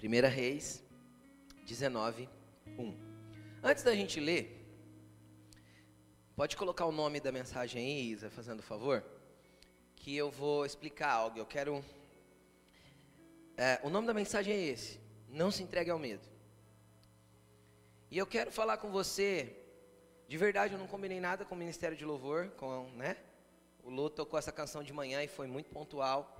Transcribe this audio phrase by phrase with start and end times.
[0.00, 0.80] 1 Reis
[1.66, 2.28] 19,
[2.78, 2.94] 1.
[3.64, 4.64] Antes da gente ler,
[6.36, 9.04] pode colocar o nome da mensagem aí, Isa, fazendo favor?
[9.96, 11.40] Que eu vou explicar algo.
[11.40, 11.84] Eu quero.
[13.56, 16.28] É, o nome da mensagem é esse: Não se entregue ao medo.
[18.08, 19.52] E eu quero falar com você.
[20.28, 23.16] De verdade, eu não combinei nada com o Ministério de Louvor, com, né?
[23.82, 26.37] O Lô tocou essa canção de manhã e foi muito pontual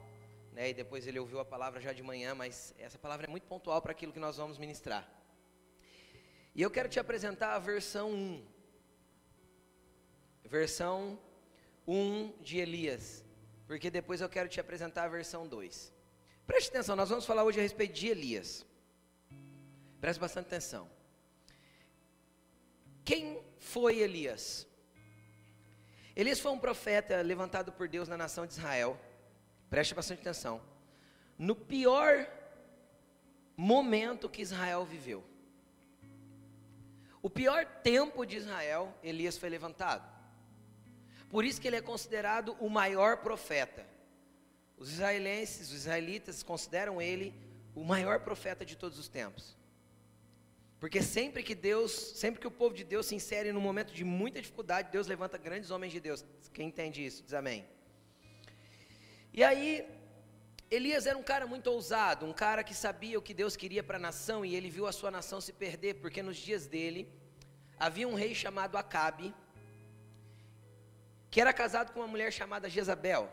[0.52, 3.46] né, e depois ele ouviu a palavra já de manhã, mas essa palavra é muito
[3.46, 5.08] pontual para aquilo que nós vamos ministrar.
[6.54, 8.46] E eu quero te apresentar a versão 1.
[10.44, 11.18] Versão
[11.86, 13.24] 1 de Elias,
[13.66, 15.92] porque depois eu quero te apresentar a versão 2.
[16.46, 18.66] Preste atenção, nós vamos falar hoje a respeito de Elias.
[20.00, 20.90] Preste bastante atenção.
[23.04, 24.66] Quem foi Elias?
[26.16, 28.98] Elias foi um profeta levantado por Deus na nação de Israel
[29.70, 30.60] Preste bastante atenção.
[31.38, 32.26] No pior
[33.56, 35.24] momento que Israel viveu,
[37.20, 40.08] o pior tempo de Israel, Elias foi levantado.
[41.28, 43.86] Por isso que ele é considerado o maior profeta.
[44.78, 47.34] Os israelenses, os israelitas consideram ele
[47.74, 49.56] o maior profeta de todos os tempos.
[50.80, 54.04] Porque sempre que Deus, sempre que o povo de Deus se insere num momento de
[54.04, 56.24] muita dificuldade, Deus levanta grandes homens de Deus.
[56.52, 57.22] Quem entende isso?
[57.22, 57.66] Diz amém.
[59.38, 59.88] E aí,
[60.68, 63.96] Elias era um cara muito ousado, um cara que sabia o que Deus queria para
[63.96, 67.08] a nação e ele viu a sua nação se perder, porque nos dias dele
[67.78, 69.32] havia um rei chamado Acabe,
[71.30, 73.30] que era casado com uma mulher chamada Jezabel.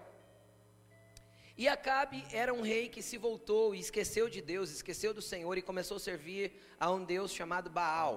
[1.57, 5.57] E Acabe era um rei que se voltou e esqueceu de Deus, esqueceu do Senhor
[5.57, 8.15] e começou a servir a um Deus chamado Baal.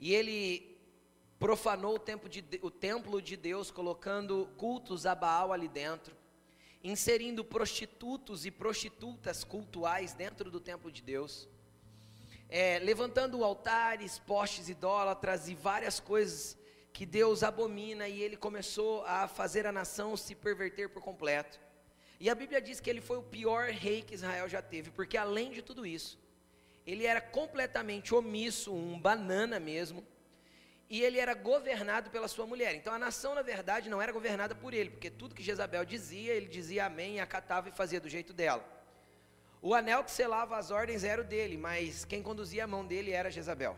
[0.00, 0.73] E ele
[1.38, 6.14] profanou o, de, o templo de Deus, colocando cultos a Baal ali dentro,
[6.82, 11.48] inserindo prostitutos e prostitutas cultuais dentro do templo de Deus,
[12.48, 16.56] é, levantando altares, postes idólatras e várias coisas
[16.92, 21.58] que Deus abomina, e ele começou a fazer a nação se perverter por completo.
[22.20, 25.16] E a Bíblia diz que ele foi o pior rei que Israel já teve, porque
[25.16, 26.18] além de tudo isso,
[26.86, 30.06] ele era completamente omisso, um banana mesmo,
[30.88, 32.74] e ele era governado pela sua mulher.
[32.74, 36.32] Então a nação, na verdade, não era governada por ele, porque tudo que Jezabel dizia,
[36.32, 38.64] ele dizia amém, acatava e fazia do jeito dela.
[39.62, 43.12] O anel que selava as ordens era o dele, mas quem conduzia a mão dele
[43.12, 43.76] era Jezabel.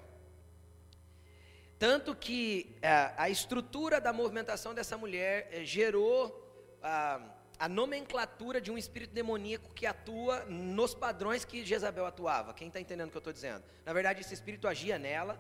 [1.79, 6.43] Tanto que a, a estrutura da movimentação dessa mulher eh, gerou
[6.83, 7.21] a,
[7.59, 12.53] a nomenclatura de um espírito demoníaco que atua nos padrões que Jezabel atuava.
[12.53, 13.63] Quem está entendendo o que eu estou dizendo?
[13.85, 15.39] Na verdade, esse espírito agia nela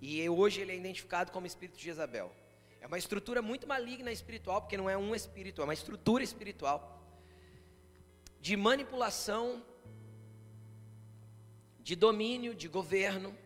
[0.00, 2.32] e hoje ele é identificado como espírito de Jezabel.
[2.80, 6.98] É uma estrutura muito maligna espiritual, porque não é um espírito, é uma estrutura espiritual
[8.40, 9.62] de manipulação,
[11.80, 13.36] de domínio, de governo,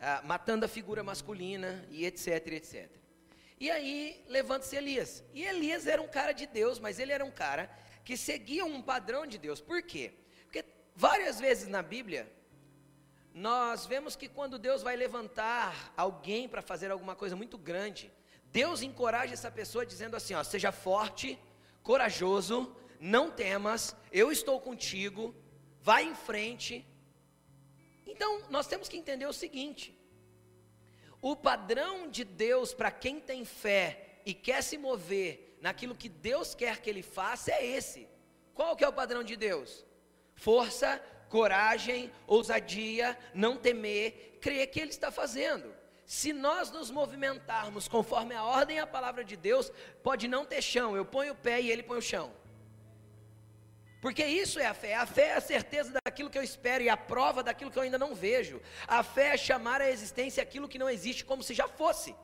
[0.00, 2.90] ah, matando a figura masculina e etc, etc.
[3.60, 5.22] E aí levanta-se Elias.
[5.32, 7.70] E Elias era um cara de Deus, mas ele era um cara
[8.04, 9.60] que seguia um padrão de Deus.
[9.60, 10.14] Por quê?
[10.44, 10.64] Porque
[10.96, 12.32] várias vezes na Bíblia
[13.34, 18.12] nós vemos que quando Deus vai levantar alguém para fazer alguma coisa muito grande,
[18.46, 21.38] Deus encoraja essa pessoa dizendo assim: ó, seja forte,
[21.82, 25.34] corajoso, não temas, eu estou contigo,
[25.80, 26.86] vai em frente.
[28.06, 29.96] Então, nós temos que entender o seguinte:
[31.22, 36.54] o padrão de Deus para quem tem fé e quer se mover naquilo que Deus
[36.54, 38.08] quer que ele faça é esse.
[38.54, 39.84] Qual que é o padrão de Deus?
[40.34, 45.72] Força, coragem, ousadia, não temer, crer que Ele está fazendo.
[46.04, 50.60] Se nós nos movimentarmos conforme a ordem e a palavra de Deus, pode não ter
[50.60, 52.32] chão, eu ponho o pé e Ele põe o chão.
[54.02, 54.94] Porque isso é a fé.
[54.96, 57.82] A fé é a certeza daquilo que eu espero e a prova daquilo que eu
[57.82, 58.60] ainda não vejo.
[58.88, 62.14] A fé é chamar à existência aquilo que não existe como se já fosse.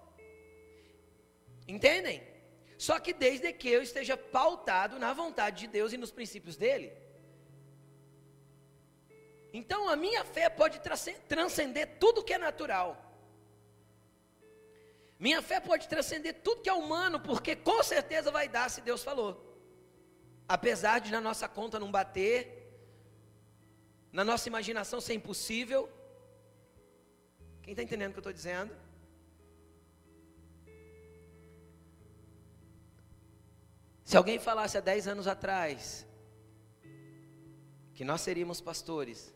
[1.68, 2.22] Entendem?
[2.78, 6.92] Só que desde que eu esteja pautado na vontade de Deus e nos princípios dele.
[9.58, 10.78] Então a minha fé pode
[11.32, 12.88] transcender tudo que é natural.
[15.18, 19.02] Minha fé pode transcender tudo que é humano, porque com certeza vai dar se Deus
[19.02, 19.32] falou.
[20.46, 22.36] Apesar de na nossa conta não bater,
[24.12, 25.88] na nossa imaginação ser impossível.
[27.62, 28.76] Quem está entendendo o que eu estou dizendo?
[34.04, 36.06] Se alguém falasse há 10 anos atrás
[37.94, 39.34] que nós seríamos pastores,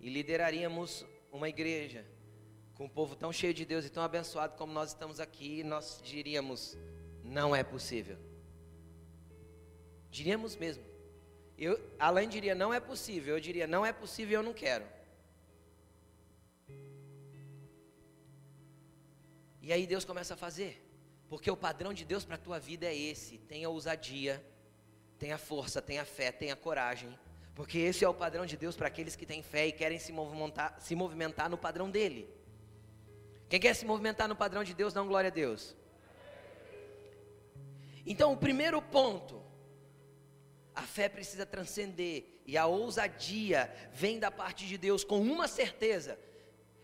[0.00, 2.04] e lideraríamos uma igreja
[2.74, 6.00] com um povo tão cheio de Deus e tão abençoado como nós estamos aqui, nós
[6.02, 6.78] diríamos:
[7.22, 8.16] não é possível.
[10.10, 10.82] Diríamos mesmo.
[11.58, 13.36] Eu, Alain diria, não é possível.
[13.36, 14.86] Eu diria, não é possível, eu não quero.
[19.60, 20.82] E aí Deus começa a fazer.
[21.28, 24.42] Porque o padrão de Deus para a tua vida é esse: tenha ousadia,
[25.18, 27.16] tenha força, tenha fé, tenha coragem.
[27.54, 30.12] Porque esse é o padrão de Deus para aqueles que têm fé e querem se
[30.12, 32.28] movimentar, se movimentar no padrão dele.
[33.48, 35.76] Quem quer se movimentar no padrão de Deus, dá um glória a Deus.
[38.06, 39.42] Então, o primeiro ponto,
[40.74, 46.18] a fé precisa transcender e a ousadia vem da parte de Deus com uma certeza: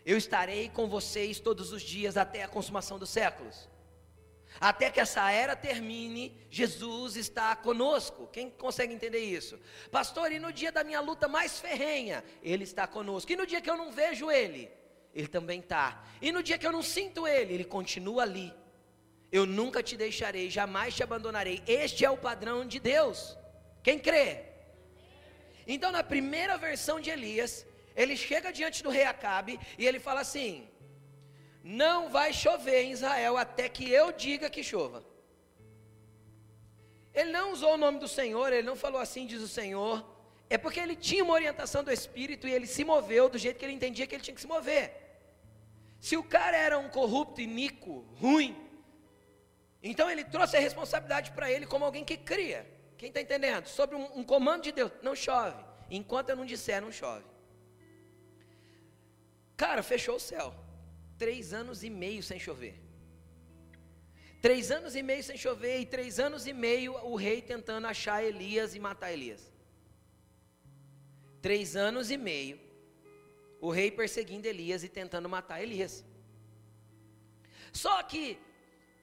[0.04, 3.68] eu estarei com vocês todos os dias até a consumação dos séculos.
[4.60, 8.28] Até que essa era termine, Jesus está conosco.
[8.32, 9.58] Quem consegue entender isso?
[9.90, 13.30] Pastor, e no dia da minha luta mais ferrenha, Ele está conosco.
[13.30, 14.70] E no dia que eu não vejo Ele,
[15.14, 16.04] Ele também está.
[16.20, 18.52] E no dia que eu não sinto Ele, Ele continua ali.
[19.30, 21.62] Eu nunca te deixarei, jamais te abandonarei.
[21.66, 23.36] Este é o padrão de Deus.
[23.82, 24.44] Quem crê?
[25.66, 27.66] Então, na primeira versão de Elias,
[27.96, 30.68] ele chega diante do rei Acabe e ele fala assim:
[31.66, 35.04] não vai chover em Israel até que eu diga que chova.
[37.12, 40.06] Ele não usou o nome do Senhor, ele não falou assim, diz o Senhor.
[40.48, 43.64] É porque ele tinha uma orientação do Espírito e ele se moveu do jeito que
[43.64, 44.92] ele entendia que ele tinha que se mover.
[45.98, 48.54] Se o cara era um corrupto, iníquo, ruim,
[49.82, 52.64] então ele trouxe a responsabilidade para ele como alguém que cria.
[52.96, 53.66] Quem está entendendo?
[53.66, 55.60] Sobre um, um comando de Deus: não chove.
[55.90, 57.24] Enquanto eu não disser, não chove.
[59.56, 60.54] Cara, fechou o céu.
[61.18, 62.74] Três anos e meio sem chover.
[64.40, 68.22] Três anos e meio sem chover, e três anos e meio o rei tentando achar
[68.22, 69.52] Elias e matar Elias.
[71.40, 72.58] Três anos e meio
[73.60, 76.04] o rei perseguindo Elias e tentando matar Elias.
[77.72, 78.38] Só que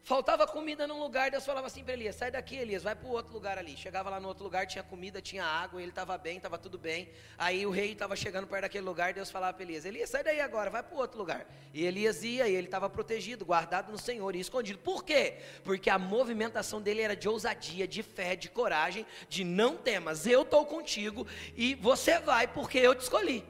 [0.06, 3.12] Faltava comida num lugar, Deus falava assim para Elias: sai daqui, Elias, vai para o
[3.12, 3.78] outro lugar ali.
[3.78, 7.10] Chegava lá no outro lugar, tinha comida, tinha água, ele estava bem, estava tudo bem.
[7.38, 10.42] Aí o rei estava chegando perto daquele lugar, Deus falava para Elias: Elias, sai daí
[10.42, 11.48] agora, vai para o outro lugar.
[11.74, 14.78] E Elias ia, e ele estava protegido, guardado no Senhor e escondido.
[14.80, 15.38] Por quê?
[15.64, 20.42] Porque a movimentação dele era de ousadia, de fé, de coragem, de não temas, eu
[20.42, 21.26] estou contigo
[21.56, 23.46] e você vai porque eu te escolhi.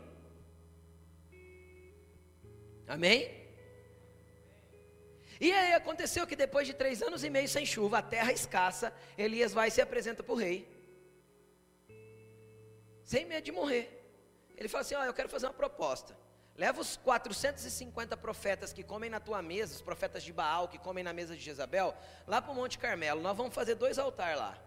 [2.87, 3.42] Amém?
[5.39, 8.93] E aí aconteceu que depois de três anos e meio sem chuva, a terra escassa,
[9.17, 10.67] Elias vai e se apresenta para o rei.
[13.03, 13.85] Sem medo de morrer.
[14.55, 16.15] Ele fala assim: Ó, eu quero fazer uma proposta.
[16.55, 21.03] Leva os 450 profetas que comem na tua mesa, os profetas de Baal que comem
[21.03, 21.95] na mesa de Jezabel,
[22.27, 23.21] lá para o Monte Carmelo.
[23.21, 24.57] Nós vamos fazer dois altares lá.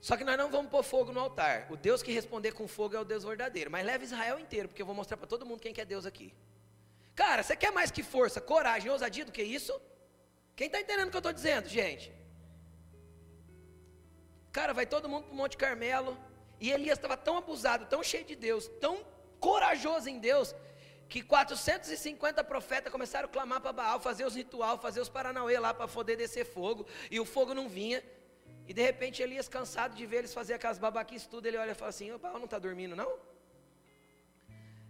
[0.00, 1.66] Só que nós não vamos pôr fogo no altar.
[1.70, 3.70] O Deus que responder com fogo é o Deus verdadeiro.
[3.70, 6.06] Mas leva Israel inteiro, porque eu vou mostrar para todo mundo quem que é Deus
[6.06, 6.32] aqui.
[7.22, 9.74] Cara, você quer mais que força, coragem, ousadia do que isso?
[10.54, 12.06] Quem está entendendo o que eu estou dizendo, gente?
[14.52, 16.16] Cara, vai todo mundo para o Monte Carmelo.
[16.60, 18.94] E Elias estava tão abusado, tão cheio de Deus, tão
[19.40, 20.54] corajoso em Deus,
[21.08, 25.72] que 450 profetas começaram a clamar para Baal, fazer os rituais, fazer os paranauê lá
[25.72, 28.02] para poder descer fogo, e o fogo não vinha.
[28.66, 31.74] E de repente Elias, cansado de ver eles fazer aquelas babaquices tudo, ele olha e
[31.74, 33.10] fala assim: o Baal não está dormindo, não?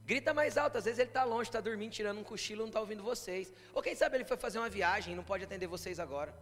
[0.07, 2.79] Grita mais alto, às vezes ele está longe, está dormindo, tirando um cochilo, não está
[2.79, 3.53] ouvindo vocês.
[3.75, 6.33] Ou quem sabe ele foi fazer uma viagem e não pode atender vocês agora.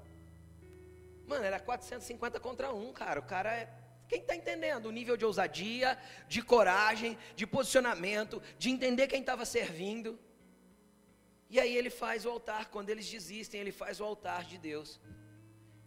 [1.26, 3.20] Mano, era 450 contra 1, cara.
[3.20, 3.72] O cara é.
[4.06, 4.84] Quem está entendendo?
[4.84, 10.18] O nível de ousadia, de coragem, de posicionamento, de entender quem estava servindo.
[11.48, 15.00] E aí ele faz o altar, quando eles desistem, ele faz o altar de Deus.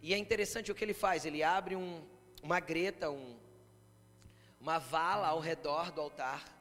[0.02, 2.04] E é interessante o que ele faz, ele abre um,
[2.42, 3.38] uma greta, um,
[4.60, 6.57] uma vala ao redor do altar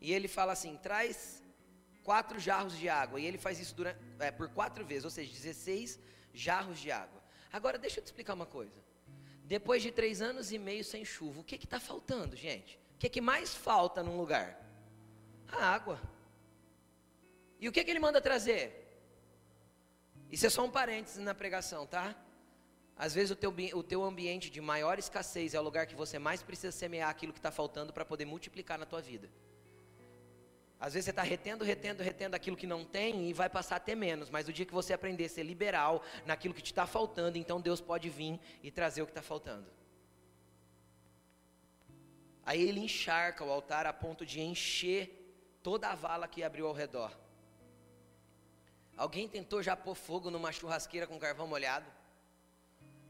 [0.00, 1.42] e ele fala assim: traz
[2.02, 3.20] quatro jarros de água.
[3.20, 5.98] E ele faz isso durante, é, por quatro vezes, ou seja, 16
[6.32, 7.20] jarros de água.
[7.52, 8.80] Agora, deixa eu te explicar uma coisa.
[9.44, 12.78] Depois de três anos e meio sem chuva, o que está faltando, gente?
[12.94, 14.60] O que, que mais falta num lugar?
[15.48, 16.00] A água.
[17.58, 18.76] E o que, que ele manda trazer?
[20.30, 22.14] Isso é só um parênteses na pregação, tá?
[22.96, 26.18] Às vezes o teu, o teu ambiente de maior escassez é o lugar que você
[26.18, 29.28] mais precisa semear aquilo que está faltando para poder multiplicar na tua vida.
[30.80, 33.94] Às vezes você está retendo, retendo, retendo aquilo que não tem e vai passar até
[33.94, 34.30] menos.
[34.30, 37.60] Mas o dia que você aprender a ser liberal naquilo que te está faltando, então
[37.60, 39.66] Deus pode vir e trazer o que está faltando.
[42.42, 46.72] Aí ele encharca o altar a ponto de encher toda a vala que abriu ao
[46.72, 47.14] redor.
[48.96, 51.90] Alguém tentou já pôr fogo numa churrasqueira com carvão molhado?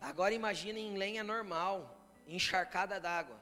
[0.00, 1.96] Agora imagine em lenha normal,
[2.26, 3.39] encharcada d'água.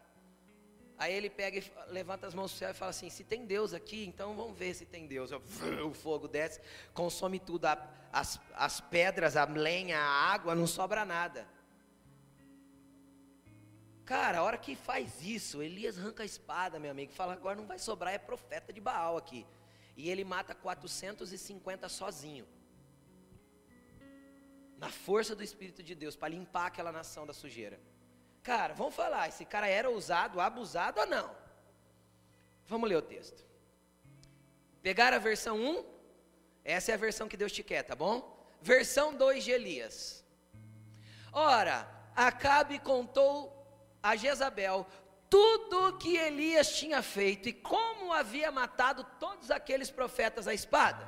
[0.99, 3.73] Aí ele pega e levanta as mãos ao céu e fala assim: se tem Deus
[3.73, 5.31] aqui, então vamos ver se tem Deus.
[5.87, 6.61] O fogo desce,
[6.93, 7.67] consome tudo,
[8.13, 11.47] as, as pedras, a lenha, a água, não sobra nada.
[14.05, 17.67] Cara, a hora que faz isso, Elias arranca a espada, meu amigo, fala: agora não
[17.67, 19.47] vai sobrar, é profeta de Baal aqui.
[19.97, 22.47] E ele mata 450 sozinho.
[24.79, 27.81] Na força do Espírito de Deus, para limpar aquela nação da sujeira.
[28.49, 31.37] Cara, vamos falar, esse cara era ousado, abusado ou não?
[32.67, 33.45] Vamos ler o texto.
[34.81, 35.85] Pegar a versão 1,
[36.65, 38.43] essa é a versão que Deus te quer, tá bom?
[38.63, 40.25] Versão 2 de Elias.
[41.31, 41.87] Ora,
[42.17, 43.37] Acabe contou
[44.03, 44.87] a Jezabel
[45.29, 51.07] tudo o que Elias tinha feito e como havia matado todos aqueles profetas à espada.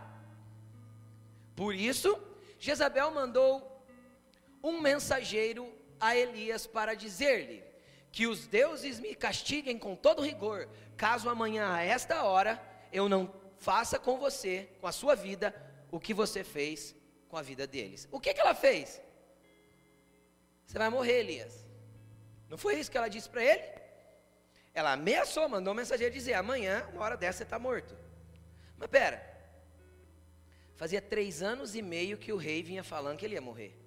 [1.56, 2.22] Por isso,
[2.58, 3.82] Jezabel mandou
[4.62, 7.62] um mensageiro a Elias para dizer-lhe:
[8.10, 12.60] Que os deuses me castiguem com todo rigor, caso amanhã a esta hora
[12.92, 15.54] eu não faça com você, com a sua vida,
[15.90, 16.94] o que você fez
[17.28, 18.08] com a vida deles.
[18.10, 19.00] O que, que ela fez?
[20.66, 21.66] Você vai morrer, Elias.
[22.48, 23.62] Não foi isso que ela disse para ele?
[24.72, 27.96] Ela ameaçou, mandou um mensageiro dizer: amanhã, uma hora dessa, você está morto.
[28.76, 29.22] Mas pera,
[30.74, 33.79] fazia três anos e meio que o rei vinha falando que ele ia morrer.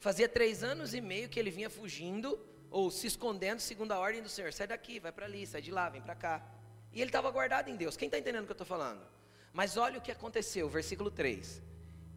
[0.00, 2.40] Fazia três anos e meio que ele vinha fugindo
[2.70, 4.50] ou se escondendo segundo a ordem do Senhor.
[4.50, 6.42] Sai daqui, vai para ali, sai de lá, vem para cá.
[6.90, 7.98] E ele estava guardado em Deus.
[7.98, 9.06] Quem está entendendo o que eu estou falando?
[9.52, 11.62] Mas olha o que aconteceu, versículo 3.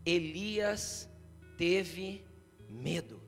[0.05, 1.09] Elias
[1.57, 2.25] teve
[2.69, 3.21] medo.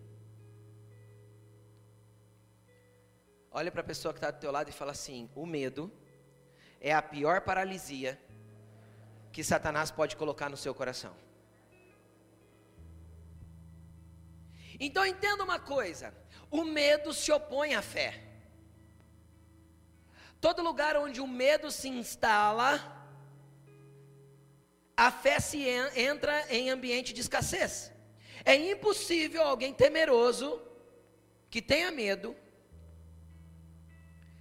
[3.52, 5.92] Olha para a pessoa que está do teu lado e fala assim: o medo
[6.80, 8.18] é a pior paralisia
[9.34, 11.25] que Satanás pode colocar no seu coração.
[14.80, 16.14] Então entenda uma coisa:
[16.50, 18.22] o medo se opõe à fé.
[20.40, 22.96] Todo lugar onde o medo se instala,
[24.96, 25.66] a fé se
[25.96, 27.92] entra em ambiente de escassez.
[28.44, 30.62] É impossível alguém temeroso,
[31.50, 32.36] que tenha medo,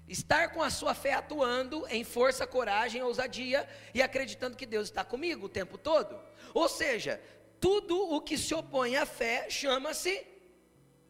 [0.07, 5.05] estar com a sua fé atuando em força, coragem, ousadia e acreditando que Deus está
[5.05, 6.21] comigo o tempo todo.
[6.53, 7.21] Ou seja,
[7.65, 10.23] tudo o que se opõe à fé chama-se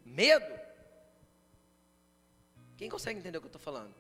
[0.05, 0.55] medo.
[2.77, 3.93] Quem consegue entender o que eu estou falando?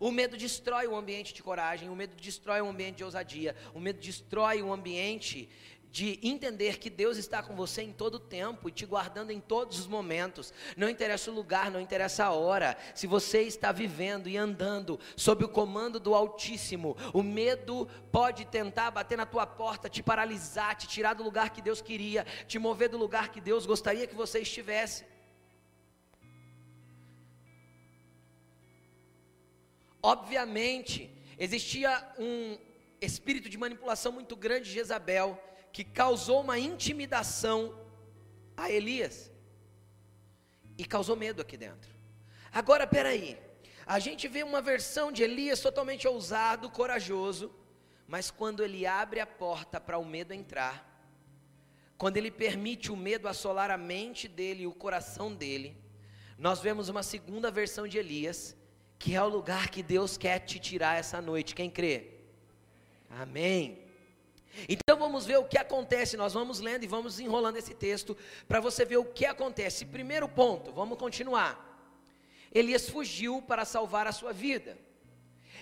[0.00, 3.78] O medo destrói o ambiente de coragem, o medo destrói o ambiente de ousadia, o
[3.78, 5.50] medo destrói o ambiente
[5.92, 9.38] de entender que Deus está com você em todo o tempo e te guardando em
[9.38, 10.50] todos os momentos.
[10.74, 12.78] Não interessa o lugar, não interessa a hora.
[12.94, 18.90] Se você está vivendo e andando sob o comando do Altíssimo, o medo pode tentar
[18.90, 22.88] bater na tua porta, te paralisar, te tirar do lugar que Deus queria, te mover
[22.88, 25.04] do lugar que Deus gostaria que você estivesse.
[30.02, 32.56] Obviamente, existia um
[32.98, 35.38] espírito de manipulação muito grande de Jezabel,
[35.72, 37.74] que causou uma intimidação
[38.56, 39.30] a Elias
[40.76, 41.90] e causou medo aqui dentro.
[42.52, 43.38] Agora, peraí,
[43.86, 47.52] a gente vê uma versão de Elias totalmente ousado, corajoso,
[48.06, 50.88] mas quando ele abre a porta para o medo entrar,
[51.96, 55.76] quando ele permite o medo assolar a mente dele e o coração dele,
[56.36, 58.56] nós vemos uma segunda versão de Elias
[59.02, 61.56] que é o lugar que Deus quer te tirar essa noite.
[61.56, 62.20] Quem crê?
[63.10, 63.84] Amém.
[64.68, 66.16] Então vamos ver o que acontece.
[66.16, 68.16] Nós vamos lendo e vamos enrolando esse texto
[68.46, 69.84] para você ver o que acontece.
[69.84, 71.68] Primeiro ponto, vamos continuar.
[72.54, 74.76] Elias fugiu para salvar a sua vida.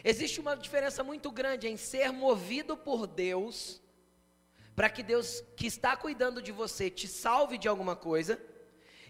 [0.02, 3.80] Existe uma diferença muito grande em ser movido por Deus,
[4.74, 8.40] para que Deus que está cuidando de você te salve de alguma coisa,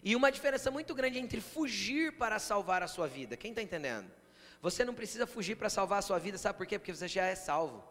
[0.03, 3.37] e uma diferença muito grande entre fugir para salvar a sua vida.
[3.37, 4.11] Quem está entendendo?
[4.61, 6.79] Você não precisa fugir para salvar a sua vida, sabe por quê?
[6.79, 7.83] Porque você já é salvo.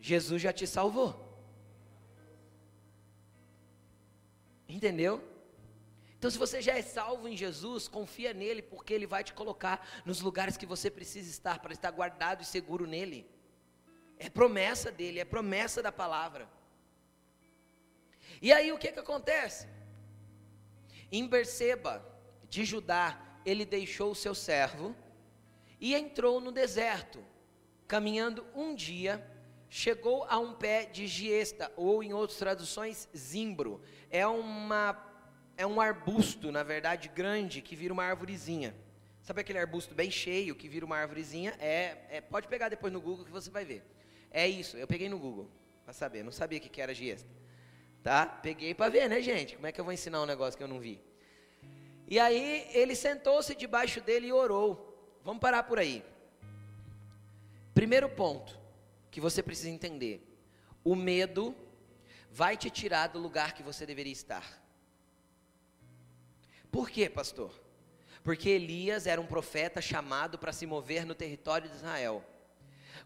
[0.00, 1.28] Jesus já te salvou.
[4.68, 5.22] Entendeu?
[6.16, 9.86] Então, se você já é salvo em Jesus, confia nele, porque ele vai te colocar
[10.04, 13.26] nos lugares que você precisa estar, para estar guardado e seguro nele.
[14.18, 16.46] É promessa dele, é promessa da palavra.
[18.42, 19.66] E aí o que, que acontece?
[21.10, 22.04] Em Berseba
[22.50, 24.94] de Judá, ele deixou o seu servo
[25.80, 27.24] e entrou no deserto.
[27.88, 29.26] Caminhando um dia,
[29.70, 33.80] chegou a um pé de giesta, ou em outras traduções, zimbro.
[34.10, 35.00] É, uma,
[35.56, 38.74] é um arbusto, na verdade, grande, que vira uma árvorezinha.
[39.22, 41.54] Sabe aquele arbusto bem cheio que vira uma árvorezinha?
[41.60, 43.84] É, é, pode pegar depois no Google que você vai ver.
[44.32, 45.48] É isso, eu peguei no Google,
[45.84, 47.28] para saber, não sabia o que era giesta.
[48.02, 48.26] Tá?
[48.26, 49.54] Peguei para ver, né, gente?
[49.54, 51.00] Como é que eu vou ensinar um negócio que eu não vi?
[52.08, 55.20] E aí ele sentou-se debaixo dele e orou.
[55.22, 56.02] Vamos parar por aí.
[57.72, 58.59] Primeiro ponto
[59.10, 60.26] que você precisa entender:
[60.84, 61.54] o medo
[62.30, 64.60] vai te tirar do lugar que você deveria estar.
[66.70, 67.52] Por quê, pastor?
[68.22, 72.24] Porque Elias era um profeta chamado para se mover no território de Israel.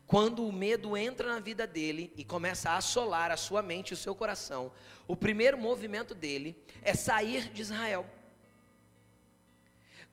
[0.07, 3.95] Quando o medo entra na vida dele e começa a assolar a sua mente e
[3.95, 4.71] o seu coração,
[5.07, 8.05] o primeiro movimento dele é sair de Israel.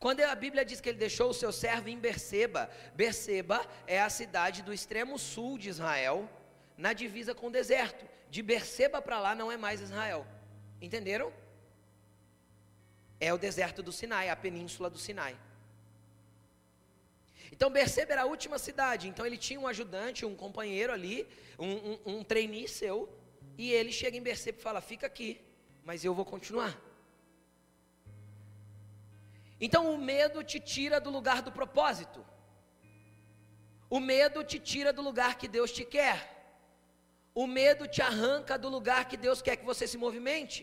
[0.04, 4.10] Quando a Bíblia diz que ele deixou o seu servo em Berseba, Berseba é a
[4.10, 6.28] cidade do extremo sul de Israel,
[6.76, 8.04] na divisa com o deserto.
[8.28, 10.26] De Berseba para lá não é mais Israel.
[10.82, 11.32] Entenderam?
[13.20, 15.38] É o deserto do Sinai, a península do Sinai.
[17.52, 19.08] Então Berseba era a última cidade.
[19.08, 21.28] Então ele tinha um ajudante, um companheiro ali,
[21.60, 23.08] um, um, um trainee seu,
[23.56, 25.40] e ele chega em Berseba e fala: Fica aqui,
[25.84, 26.76] mas eu vou continuar.
[29.66, 32.20] Então o medo te tira do lugar do propósito.
[33.96, 36.20] O medo te tira do lugar que Deus te quer.
[37.42, 40.62] O medo te arranca do lugar que Deus quer que você se movimente.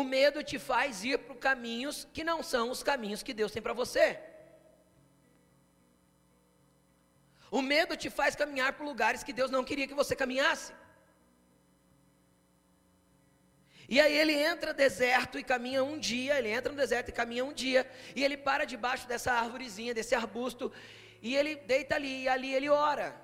[0.00, 3.62] O medo te faz ir para caminhos que não são os caminhos que Deus tem
[3.66, 4.06] para você.
[7.58, 10.72] O medo te faz caminhar por lugares que Deus não queria que você caminhasse.
[13.94, 17.44] E aí ele entra deserto e caminha um dia, ele entra no deserto e caminha
[17.44, 17.82] um dia,
[18.16, 20.72] e ele para debaixo dessa árvorezinha, desse arbusto,
[21.20, 23.14] e ele deita ali, e ali ele ora,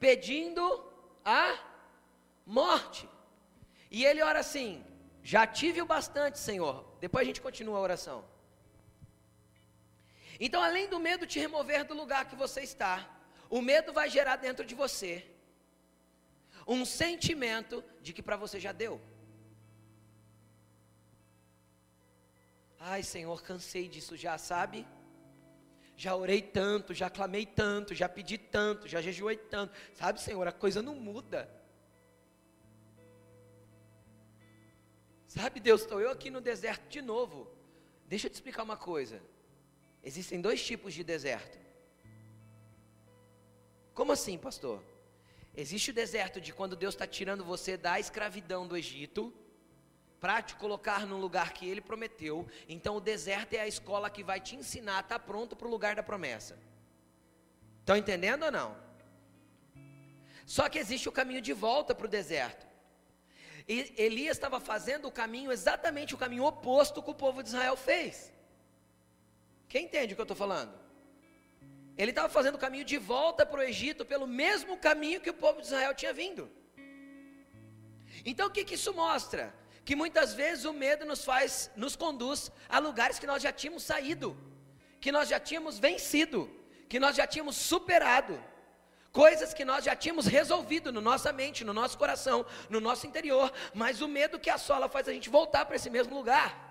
[0.00, 0.64] pedindo
[1.24, 1.56] a
[2.44, 3.08] morte.
[3.88, 4.84] E ele ora assim:
[5.22, 6.84] Já tive o bastante, Senhor.
[7.00, 8.24] Depois a gente continua a oração.
[10.40, 13.08] Então, além do medo te remover do lugar que você está,
[13.48, 15.24] o medo vai gerar dentro de você
[16.66, 19.00] um sentimento de que para você já deu.
[22.82, 24.86] Ai, Senhor, cansei disso já, sabe?
[25.94, 29.74] Já orei tanto, já clamei tanto, já pedi tanto, já jejuei tanto.
[29.94, 31.46] Sabe, Senhor, a coisa não muda.
[35.26, 37.54] Sabe, Deus, estou eu aqui no deserto de novo.
[38.06, 39.22] Deixa eu te explicar uma coisa.
[40.02, 41.58] Existem dois tipos de deserto.
[43.92, 44.82] Como assim, pastor?
[45.54, 49.34] Existe o deserto de quando Deus está tirando você da escravidão do Egito
[50.20, 52.46] para te colocar num lugar que Ele prometeu.
[52.68, 55.66] Então o deserto é a escola que vai te ensinar a estar tá pronto para
[55.66, 56.58] o lugar da promessa.
[57.80, 58.76] Estão entendendo ou não?
[60.44, 62.66] Só que existe o caminho de volta para o deserto.
[63.66, 67.76] E Elias estava fazendo o caminho, exatamente o caminho oposto que o povo de Israel
[67.76, 68.32] fez.
[69.68, 70.74] Quem entende o que eu estou falando?
[71.96, 75.34] Ele estava fazendo o caminho de volta para o Egito pelo mesmo caminho que o
[75.34, 76.50] povo de Israel tinha vindo.
[78.24, 79.54] Então o que, que isso mostra?
[79.84, 83.82] Que muitas vezes o medo nos faz, nos conduz a lugares que nós já tínhamos
[83.82, 84.36] saído,
[85.00, 86.50] que nós já tínhamos vencido,
[86.88, 88.42] que nós já tínhamos superado,
[89.12, 93.52] coisas que nós já tínhamos resolvido na nossa mente, no nosso coração, no nosso interior,
[93.74, 96.70] mas o medo que assola faz a gente voltar para esse mesmo lugar.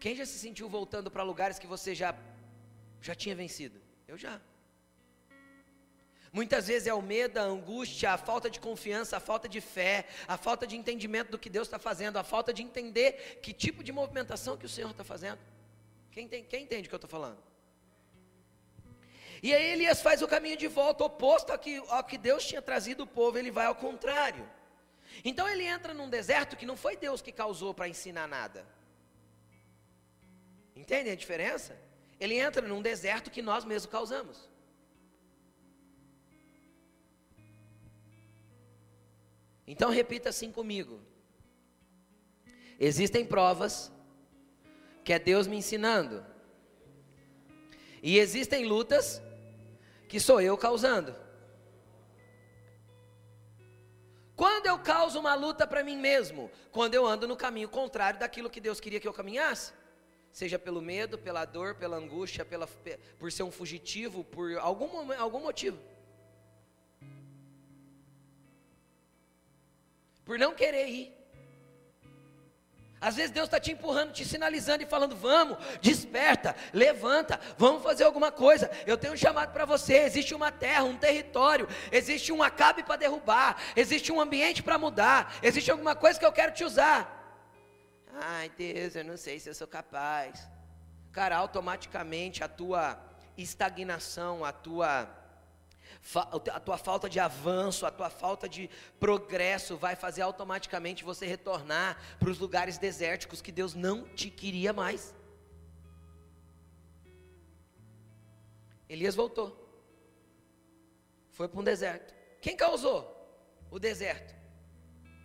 [0.00, 2.14] Quem já se sentiu voltando para lugares que você já
[3.00, 3.80] já tinha vencido?
[4.06, 4.40] Eu já.
[6.32, 10.06] Muitas vezes é o medo, a angústia, a falta de confiança, a falta de fé,
[10.26, 13.84] a falta de entendimento do que Deus está fazendo, a falta de entender que tipo
[13.84, 15.38] de movimentação que o Senhor está fazendo.
[16.10, 17.38] Quem, tem, quem entende o que eu estou falando?
[19.42, 22.62] E aí Elias faz o caminho de volta, oposto ao que, ao que Deus tinha
[22.62, 24.48] trazido o povo, ele vai ao contrário.
[25.22, 28.66] Então ele entra num deserto que não foi Deus que causou para ensinar nada.
[30.74, 31.76] Entende a diferença?
[32.18, 34.51] Ele entra num deserto que nós mesmos causamos.
[39.72, 41.00] Então repita assim comigo.
[42.78, 43.90] Existem provas
[45.02, 46.22] que é Deus me ensinando.
[48.02, 49.22] E existem lutas
[50.10, 51.16] que sou eu causando.
[54.36, 56.50] Quando eu causo uma luta para mim mesmo?
[56.70, 59.72] Quando eu ando no caminho contrário daquilo que Deus queria que eu caminhasse
[60.30, 62.66] seja pelo medo, pela dor, pela angústia, pela,
[63.18, 65.78] por ser um fugitivo, por algum, algum motivo.
[70.24, 71.22] Por não querer ir.
[73.02, 78.04] Às vezes Deus está te empurrando, te sinalizando e falando: vamos, desperta, levanta, vamos fazer
[78.04, 78.70] alguma coisa.
[78.86, 79.96] Eu tenho um chamado para você.
[79.96, 85.34] Existe uma terra, um território, existe um acabe para derrubar, existe um ambiente para mudar,
[85.42, 87.18] existe alguma coisa que eu quero te usar.
[88.14, 90.48] Ai, Deus, eu não sei se eu sou capaz.
[91.10, 93.02] Cara, automaticamente a tua
[93.36, 95.08] estagnação, a tua
[96.52, 101.96] a tua falta de avanço, a tua falta de progresso vai fazer automaticamente você retornar
[102.18, 105.14] para os lugares desérticos que Deus não te queria mais.
[108.88, 109.58] Elias voltou.
[111.30, 112.12] Foi para um deserto.
[112.40, 113.08] Quem causou
[113.70, 114.34] o deserto?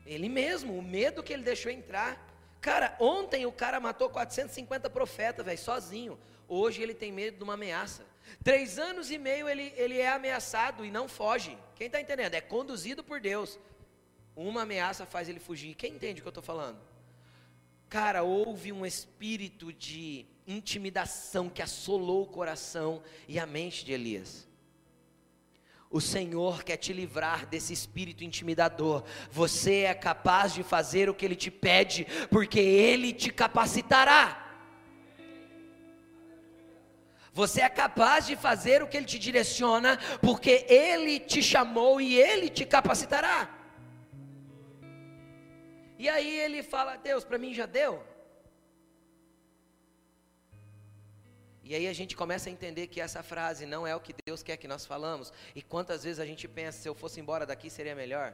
[0.05, 2.25] Ele mesmo, o medo que ele deixou entrar.
[2.61, 6.19] Cara, ontem o cara matou 450 profetas, velho, sozinho.
[6.47, 8.05] Hoje ele tem medo de uma ameaça.
[8.43, 11.57] Três anos e meio ele, ele é ameaçado e não foge.
[11.75, 12.33] Quem está entendendo?
[12.33, 13.59] É conduzido por Deus.
[14.35, 15.75] Uma ameaça faz ele fugir.
[15.75, 16.79] Quem entende o que eu estou falando?
[17.89, 24.47] Cara, houve um espírito de intimidação que assolou o coração e a mente de Elias.
[25.89, 29.03] O Senhor quer te livrar desse espírito intimidador.
[29.31, 34.46] Você é capaz de fazer o que Ele te pede, porque Ele te capacitará.
[37.39, 39.91] Você é capaz de fazer o que Ele te direciona,
[40.27, 43.37] porque Ele te chamou e Ele te capacitará.
[46.03, 47.93] E aí ele fala: Deus, para mim já deu.
[51.63, 54.41] E aí a gente começa a entender que essa frase não é o que Deus
[54.41, 55.33] quer que nós falamos.
[55.53, 58.33] E quantas vezes a gente pensa, se eu fosse embora daqui seria melhor?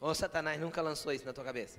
[0.00, 1.78] Ou Satanás nunca lançou isso na tua cabeça?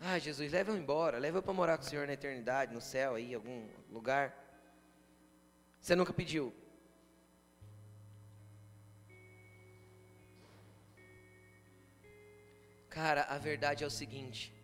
[0.00, 2.80] Ah, Jesus, leva eu embora, leva eu para morar com o Senhor na eternidade, no
[2.80, 4.34] céu aí, em algum lugar.
[5.80, 6.54] Você nunca pediu?
[12.88, 14.55] Cara, a verdade é o seguinte: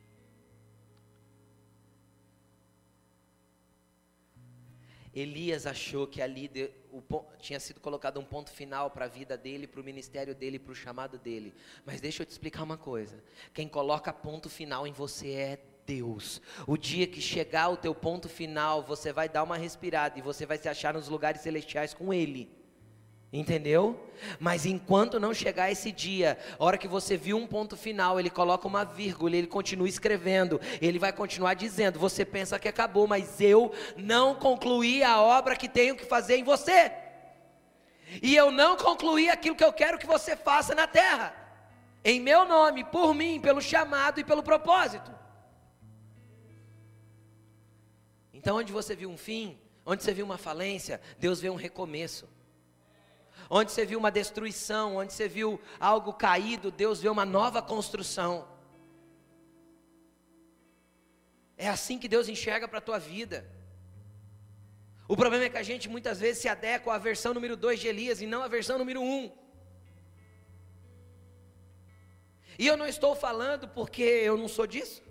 [5.15, 7.03] Elias achou que ali de, o,
[7.39, 10.73] tinha sido colocado um ponto final para a vida dele, para o ministério dele, para
[10.73, 11.53] o chamado dele.
[11.85, 13.23] Mas deixa eu te explicar uma coisa:
[13.53, 16.41] quem coloca ponto final em você é Deus.
[16.67, 20.47] O dia que chegar o teu ponto final, você vai dar uma respirada e você
[20.47, 22.62] vai se achar nos lugares celestiais com Ele.
[23.33, 23.99] Entendeu?
[24.39, 28.29] Mas enquanto não chegar esse dia, a hora que você viu um ponto final, ele
[28.29, 33.41] coloca uma vírgula, ele continua escrevendo, ele vai continuar dizendo: Você pensa que acabou, mas
[33.41, 36.93] eu não concluí a obra que tenho que fazer em você,
[38.23, 41.35] e eu não concluí aquilo que eu quero que você faça na terra,
[42.05, 45.11] em meu nome, por mim, pelo chamado e pelo propósito.
[48.31, 52.29] Então, onde você viu um fim, onde você viu uma falência, Deus vê um recomeço
[53.55, 58.49] onde você viu uma destruição, onde você viu algo caído, Deus vê uma nova construção.
[61.55, 63.47] É assim que Deus enxerga para a tua vida.
[65.07, 67.89] O problema é que a gente muitas vezes se adequa à versão número 2 de
[67.89, 69.05] Elias e não à versão número 1.
[69.05, 69.31] Um.
[72.59, 75.03] E eu não estou falando porque eu não sou disso.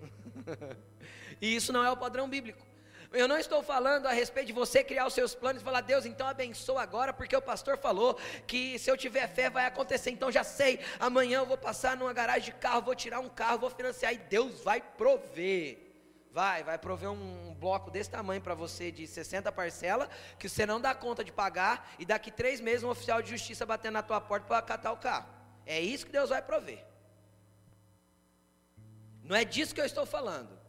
[1.40, 2.71] e isso não é o padrão bíblico.
[3.12, 6.06] Eu não estou falando a respeito de você criar os seus planos e falar, Deus,
[6.06, 10.10] então abençoa agora, porque o pastor falou que se eu tiver fé vai acontecer.
[10.10, 13.58] Então já sei, amanhã eu vou passar numa garagem de carro, vou tirar um carro,
[13.58, 15.78] vou financiar e Deus vai prover.
[16.30, 20.80] Vai, vai prover um bloco desse tamanho para você de 60 parcelas, que você não
[20.80, 24.22] dá conta de pagar, e daqui três meses um oficial de justiça batendo na tua
[24.22, 25.28] porta para catar o carro.
[25.66, 26.82] É isso que Deus vai prover.
[29.22, 30.61] Não é disso que eu estou falando.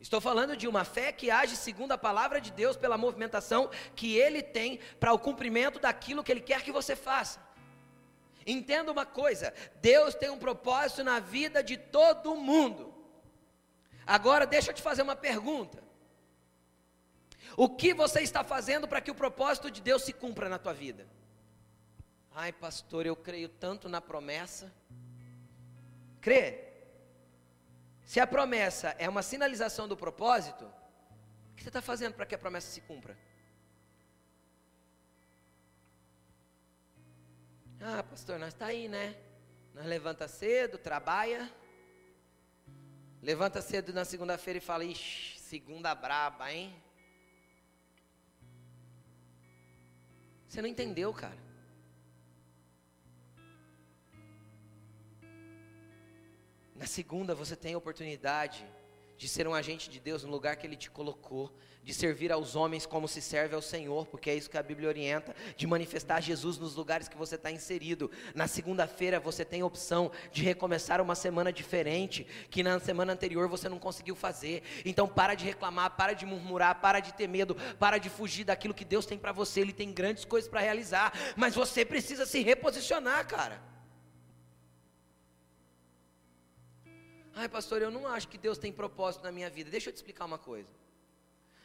[0.00, 4.16] Estou falando de uma fé que age segundo a palavra de Deus pela movimentação que
[4.16, 7.38] Ele tem para o cumprimento daquilo que Ele quer que você faça.
[8.46, 12.94] Entenda uma coisa: Deus tem um propósito na vida de todo mundo.
[14.06, 15.82] Agora, deixa eu te fazer uma pergunta.
[17.56, 20.72] O que você está fazendo para que o propósito de Deus se cumpra na tua
[20.72, 21.06] vida?
[22.34, 24.72] Ai, pastor, eu creio tanto na promessa.
[26.22, 26.69] Crê?
[28.10, 32.34] Se a promessa é uma sinalização do propósito, o que você está fazendo para que
[32.34, 33.16] a promessa se cumpra?
[37.80, 39.16] Ah, pastor, nós está aí, né?
[39.72, 41.48] Nós levanta cedo, trabalha.
[43.22, 46.74] Levanta cedo na segunda-feira e fala, ixi, segunda braba, hein?
[50.48, 51.38] Você não entendeu, cara.
[56.80, 58.66] Na segunda, você tem a oportunidade
[59.18, 62.56] de ser um agente de Deus no lugar que Ele te colocou, de servir aos
[62.56, 66.22] homens como se serve ao Senhor, porque é isso que a Bíblia orienta, de manifestar
[66.22, 68.10] Jesus nos lugares que você está inserido.
[68.34, 73.46] Na segunda-feira você tem a opção de recomeçar uma semana diferente, que na semana anterior
[73.46, 74.62] você não conseguiu fazer.
[74.82, 78.72] Então para de reclamar, para de murmurar, para de ter medo, para de fugir daquilo
[78.72, 79.60] que Deus tem para você.
[79.60, 83.69] Ele tem grandes coisas para realizar, mas você precisa se reposicionar, cara.
[87.40, 89.70] Ai, pastor, eu não acho que Deus tem propósito na minha vida.
[89.70, 90.68] Deixa eu te explicar uma coisa.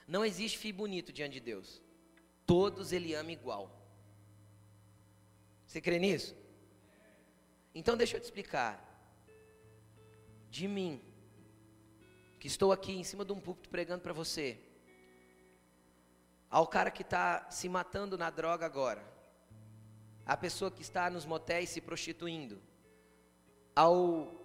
[0.07, 1.81] Não existe filho bonito diante de Deus.
[2.45, 3.63] Todos Ele ama igual.
[5.67, 6.33] Você crê nisso?
[7.73, 8.73] Então deixa eu te explicar.
[10.49, 11.01] De mim,
[12.39, 14.57] que estou aqui em cima de um púlpito pregando para você,
[16.49, 19.03] ao cara que está se matando na droga agora,
[20.25, 22.61] a pessoa que está nos motéis se prostituindo,
[23.75, 24.44] ao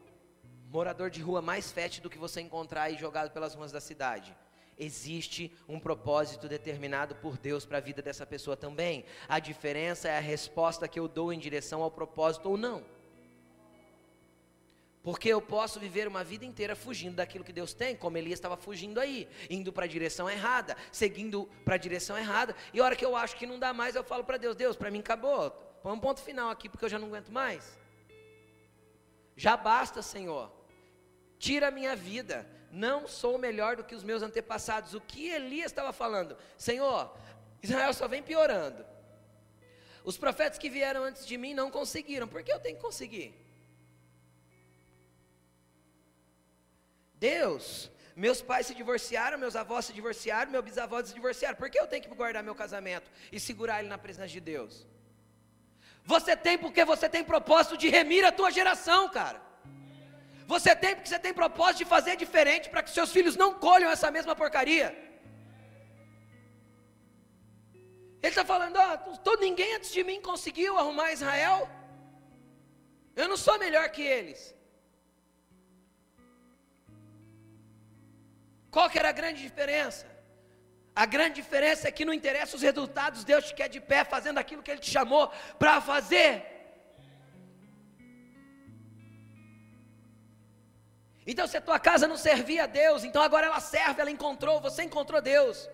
[0.71, 4.37] morador de rua mais fétido que você encontrar aí jogado pelas ruas da cidade.
[4.79, 9.05] Existe um propósito determinado por Deus para a vida dessa pessoa também.
[9.29, 12.85] A diferença é a resposta que eu dou em direção ao propósito ou não.
[15.03, 18.57] Porque eu posso viver uma vida inteira fugindo daquilo que Deus tem, como Elias estava
[18.57, 22.95] fugindo aí, indo para a direção errada, seguindo para a direção errada, e a hora
[22.95, 25.51] que eu acho que não dá mais, eu falo para Deus: Deus, para mim acabou,
[25.83, 27.79] põe um ponto final aqui, porque eu já não aguento mais.
[29.37, 30.53] Já basta, Senhor,
[31.41, 34.95] tira a minha vida, não sou melhor do que os meus antepassados.
[34.95, 36.37] O que Elias estava falando?
[36.57, 37.13] Senhor,
[37.63, 38.85] Israel só vem piorando.
[40.05, 43.35] Os profetas que vieram antes de mim não conseguiram, por que eu tenho que conseguir?
[47.15, 51.57] Deus, meus pais se divorciaram, meus avós se divorciaram, meus bisavós se divorciaram.
[51.57, 54.87] Por que eu tenho que guardar meu casamento e segurar ele na presença de Deus?
[56.05, 59.50] Você tem porque você tem propósito de remir a tua geração, cara.
[60.53, 63.91] Você tem porque você tem propósito de fazer diferente para que seus filhos não colham
[63.97, 64.89] essa mesma porcaria.
[68.23, 68.89] Ele está falando, ó,
[69.29, 71.59] todo, ninguém antes de mim conseguiu arrumar Israel.
[73.21, 74.41] Eu não sou melhor que eles.
[78.75, 80.05] Qual que era a grande diferença?
[81.03, 84.39] A grande diferença é que não interessa os resultados, Deus te quer de pé fazendo
[84.43, 85.25] aquilo que Ele te chamou
[85.61, 86.31] para fazer.
[91.31, 94.61] Então, se a tua casa não servia a Deus, então agora ela serve, ela encontrou,
[94.61, 95.71] você encontrou Deus.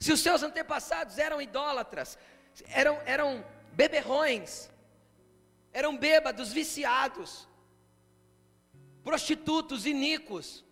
[0.00, 2.16] Se os seus antepassados eram idólatras,
[2.68, 4.70] eram, eram beberrões,
[5.74, 7.46] eram bêbados, viciados,
[9.04, 10.64] prostitutos, iníquos,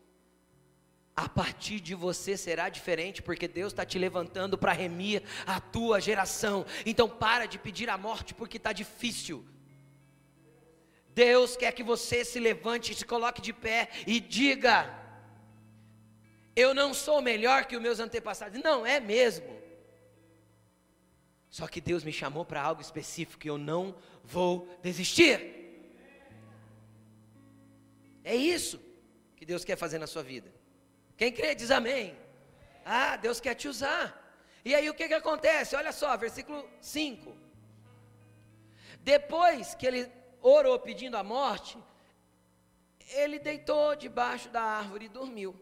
[1.15, 6.01] a partir de você será diferente, porque Deus está te levantando para remir a tua
[6.01, 6.65] geração.
[6.87, 9.45] Então para de pedir a morte porque está difícil.
[11.25, 14.77] Deus quer que você se levante, se coloque de pé e diga:
[16.63, 18.63] Eu não sou melhor que os meus antepassados.
[18.69, 19.53] Não é mesmo.
[21.59, 23.83] Só que Deus me chamou para algo específico e eu não
[24.37, 24.53] vou
[24.83, 25.37] desistir.
[28.33, 28.81] É isso
[29.37, 30.51] que Deus quer fazer na sua vida.
[31.19, 32.17] Quem crê diz amém.
[32.83, 34.05] Ah, Deus quer te usar.
[34.65, 35.77] E aí o que, que acontece?
[35.77, 37.37] Olha só, versículo 5.
[39.13, 41.79] Depois que ele orou pedindo a morte,
[43.13, 45.59] ele deitou debaixo da árvore e dormiu.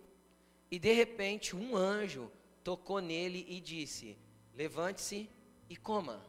[0.70, 2.30] E de repente um anjo
[2.62, 4.18] tocou nele e disse:
[4.54, 5.30] Levante-se
[5.68, 6.22] e coma.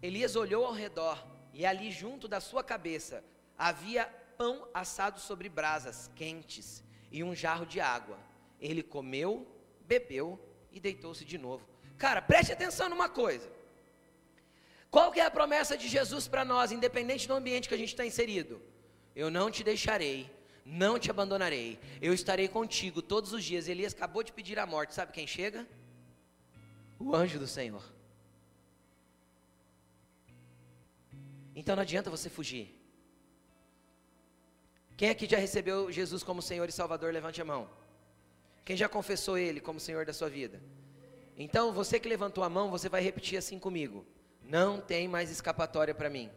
[0.00, 3.24] Elias olhou ao redor e ali junto da sua cabeça
[3.56, 4.06] havia
[4.36, 8.18] pão assado sobre brasas quentes e um jarro de água.
[8.60, 9.46] Ele comeu,
[9.82, 10.38] bebeu
[10.72, 11.66] e deitou-se de novo.
[11.96, 13.50] Cara, preste atenção numa coisa.
[14.94, 17.88] Qual que é a promessa de Jesus para nós, independente do ambiente que a gente
[17.88, 18.62] está inserido?
[19.22, 20.30] Eu não te deixarei,
[20.64, 23.66] não te abandonarei, eu estarei contigo todos os dias.
[23.66, 25.66] Elias acabou de pedir a morte, sabe quem chega?
[26.96, 27.82] O anjo do Senhor.
[31.56, 32.66] Então não adianta você fugir.
[34.96, 37.12] Quem aqui já recebeu Jesus como Senhor e Salvador?
[37.12, 37.68] Levante a mão.
[38.64, 40.62] Quem já confessou Ele como Senhor da sua vida?
[41.36, 44.06] Então, você que levantou a mão, você vai repetir assim comigo:
[44.44, 46.30] Não tem mais escapatória para mim.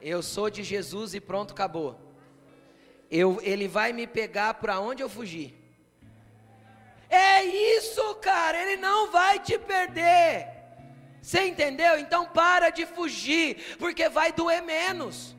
[0.00, 2.00] Eu sou de Jesus e pronto, acabou.
[3.10, 5.54] Eu, ele vai me pegar para onde eu fugir.
[7.08, 10.48] É isso, cara, ele não vai te perder.
[11.20, 11.98] Você entendeu?
[11.98, 15.36] Então para de fugir, porque vai doer menos.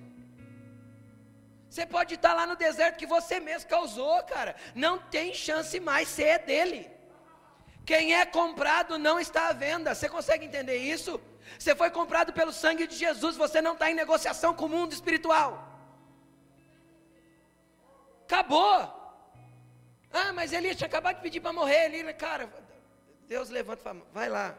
[1.68, 4.56] Você pode estar lá no deserto que você mesmo causou, cara.
[4.76, 6.93] Não tem chance mais, ser é dele.
[7.86, 9.94] Quem é comprado não está à venda.
[9.94, 11.20] Você consegue entender isso?
[11.60, 14.94] Você foi comprado pelo sangue de Jesus, você não está em negociação com o mundo
[14.94, 15.68] espiritual.
[18.26, 18.78] Acabou.
[20.12, 21.94] Ah, mas Elias tinha acabado de pedir para morrer.
[21.94, 22.50] Ele, cara,
[23.28, 24.56] Deus levanta e fala, vai lá.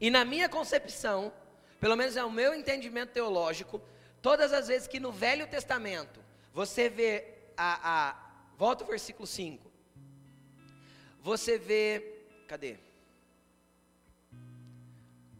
[0.00, 1.32] E na minha concepção,
[1.78, 3.80] pelo menos é o meu entendimento teológico,
[4.22, 6.20] Todas as vezes que no Velho Testamento
[6.52, 7.24] você vê
[7.56, 8.16] a, a
[8.56, 9.69] volta ao versículo 5.
[11.20, 12.78] Você vê, cadê?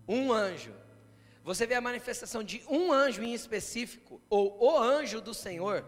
[0.07, 0.75] Um anjo.
[1.43, 5.85] Você vê a manifestação de um anjo em específico, ou o anjo do Senhor,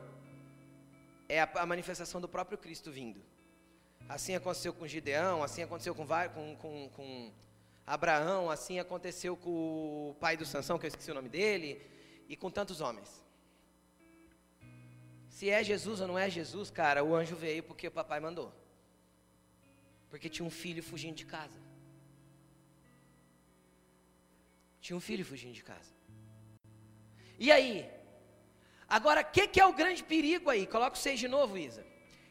[1.29, 3.21] é a, a manifestação do próprio Cristo vindo.
[4.09, 7.33] Assim aconteceu com Gideão, assim aconteceu com, com, com, com
[7.87, 11.81] Abraão, assim aconteceu com o pai do Sansão, que eu esqueci o nome dele,
[12.29, 13.23] e com tantos homens.
[15.29, 18.53] Se é Jesus ou não é Jesus, cara, o anjo veio porque o papai mandou.
[20.13, 21.59] Porque tinha um filho fugindo de casa.
[24.79, 25.91] Tinha um filho fugindo de casa.
[27.39, 27.91] E aí?
[28.87, 30.67] Agora, o que, que é o grande perigo aí?
[30.67, 31.81] Coloca o seis de novo, Isa.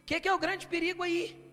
[0.02, 1.44] O que, que é o grande perigo aí?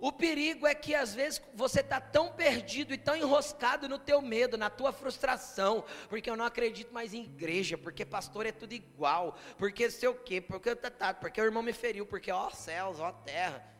[0.00, 4.20] O perigo é que às vezes você está tão perdido e tão enroscado no teu
[4.20, 8.72] medo, na tua frustração, porque eu não acredito mais em igreja, porque pastor é tudo
[8.72, 12.50] igual, porque sei o quê, porque, tá, tá, porque o irmão me feriu, porque ó
[12.50, 13.73] céus, ó terra.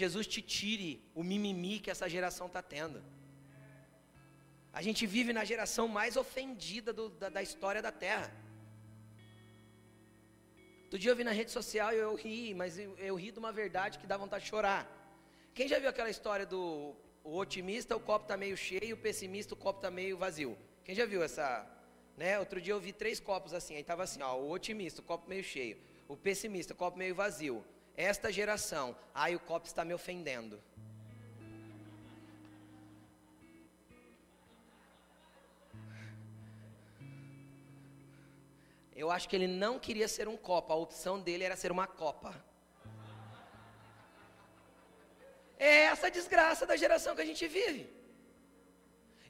[0.00, 2.98] Jesus te tire o mimimi que essa geração está tendo.
[4.78, 8.30] A gente vive na geração mais ofendida do, da, da história da terra.
[10.84, 13.38] Outro dia eu vi na rede social e eu ri, mas eu, eu ri de
[13.38, 14.82] uma verdade que dá vontade de chorar.
[15.54, 19.54] Quem já viu aquela história do o otimista, o copo está meio cheio, o pessimista,
[19.54, 20.58] o copo está meio vazio?
[20.84, 21.66] Quem já viu essa?
[22.16, 22.38] Né?
[22.38, 25.26] Outro dia eu vi três copos assim, aí estava assim, ó, o otimista, o copo
[25.28, 27.64] meio cheio, o pessimista, o copo meio vazio.
[27.96, 30.62] Esta geração, aí o copo está me ofendendo.
[38.94, 41.86] Eu acho que ele não queria ser um copo, a opção dele era ser uma
[41.86, 42.34] copa.
[45.58, 47.90] É essa desgraça da geração que a gente vive.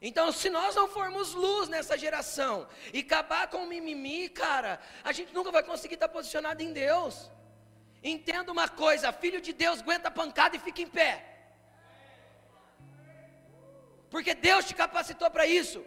[0.01, 5.11] Então, se nós não formos luz nessa geração e acabar com o mimimi, cara, a
[5.11, 7.31] gente nunca vai conseguir estar posicionado em Deus.
[8.15, 11.11] Entenda uma coisa: filho de Deus aguenta a pancada e fica em pé.
[14.13, 15.79] Porque Deus te capacitou para isso.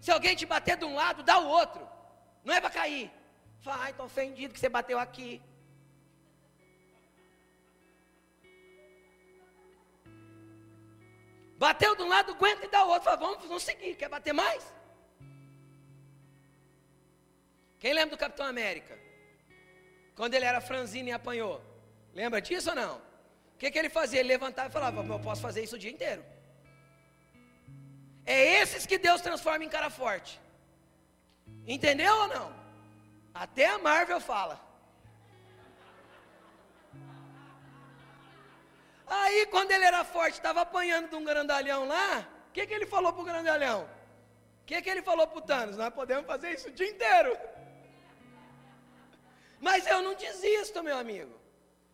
[0.00, 1.82] Se alguém te bater de um lado, dá o outro.
[2.42, 3.10] Não é para cair.
[3.60, 5.42] Fala, ai, estou ofendido que você bateu aqui.
[11.58, 13.04] Bateu de um lado, aguenta e dá o outro.
[13.04, 13.94] Fala, vamos, vamos seguir.
[13.96, 14.62] Quer bater mais?
[17.78, 18.98] Quem lembra do Capitão América?
[20.20, 21.62] Quando ele era franzino e apanhou.
[22.12, 22.96] Lembra disso ou não?
[23.54, 24.20] O que, que ele fazia?
[24.20, 26.22] Ele levantava e falava: Eu posso fazer isso o dia inteiro.
[28.26, 30.38] É esses que Deus transforma em cara forte.
[31.66, 32.54] Entendeu ou não?
[33.32, 34.60] Até a Marvel fala.
[39.06, 42.84] Aí, quando ele era forte, estava apanhando de um grandalhão lá, o que, que ele
[42.84, 43.84] falou para o grandalhão?
[43.84, 45.78] O que, que ele falou para o Thanos?
[45.78, 47.38] Nós podemos fazer isso o dia inteiro.
[49.60, 51.38] Mas eu não desisto, meu amigo.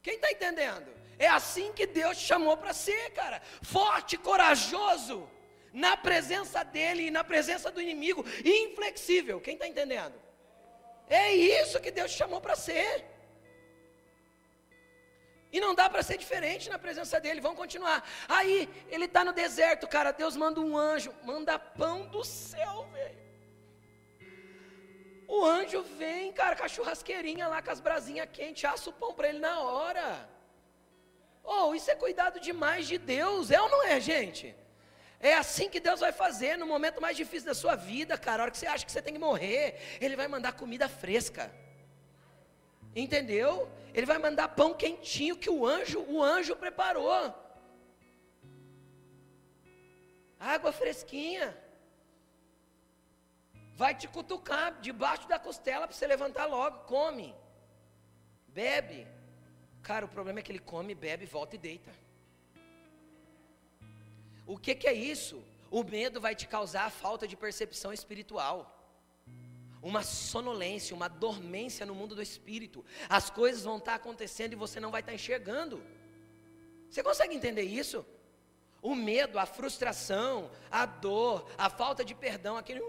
[0.03, 0.89] Quem está entendendo?
[1.19, 3.43] É assim que Deus te chamou para ser, cara.
[3.63, 5.29] Forte, corajoso,
[5.73, 9.41] na presença dEle e na presença do inimigo, inflexível.
[9.41, 10.15] Quem está entendendo?
[11.09, 13.05] É isso que Deus te chamou para ser.
[15.53, 18.07] E não dá para ser diferente na presença dele, vamos continuar.
[18.29, 20.13] Aí, ele está no deserto, cara.
[20.13, 23.26] Deus manda um anjo, manda pão do céu, velho.
[25.29, 29.13] O anjo vem, cara, com a churrasqueirinha lá, com as brasinhas quentes, assa o pão
[29.13, 30.29] para ele na hora.
[31.43, 34.55] Oh, isso é cuidado demais de Deus, é ou não é, gente?
[35.19, 38.43] É assim que Deus vai fazer no momento mais difícil da sua vida, cara.
[38.43, 41.51] A hora que você acha que você tem que morrer, Ele vai mandar comida fresca.
[42.95, 43.69] Entendeu?
[43.95, 47.35] Ele vai mandar pão quentinho que o anjo, o anjo preparou.
[50.39, 51.57] Água fresquinha.
[53.81, 57.35] Vai te cutucar debaixo da costela para você levantar logo, come.
[58.49, 59.07] Bebe.
[59.83, 61.93] Cara, o problema é que ele come, bebe, volta e deita.
[64.47, 65.37] O que, que é isso?
[65.71, 68.73] O medo vai te causar a falta de percepção espiritual
[69.87, 72.85] uma sonolência, uma dormência no mundo do espírito.
[73.09, 75.81] As coisas vão estar acontecendo e você não vai estar enxergando.
[76.91, 78.05] Você consegue entender isso?
[78.83, 82.81] O medo, a frustração, a dor, a falta de perdão, aquele.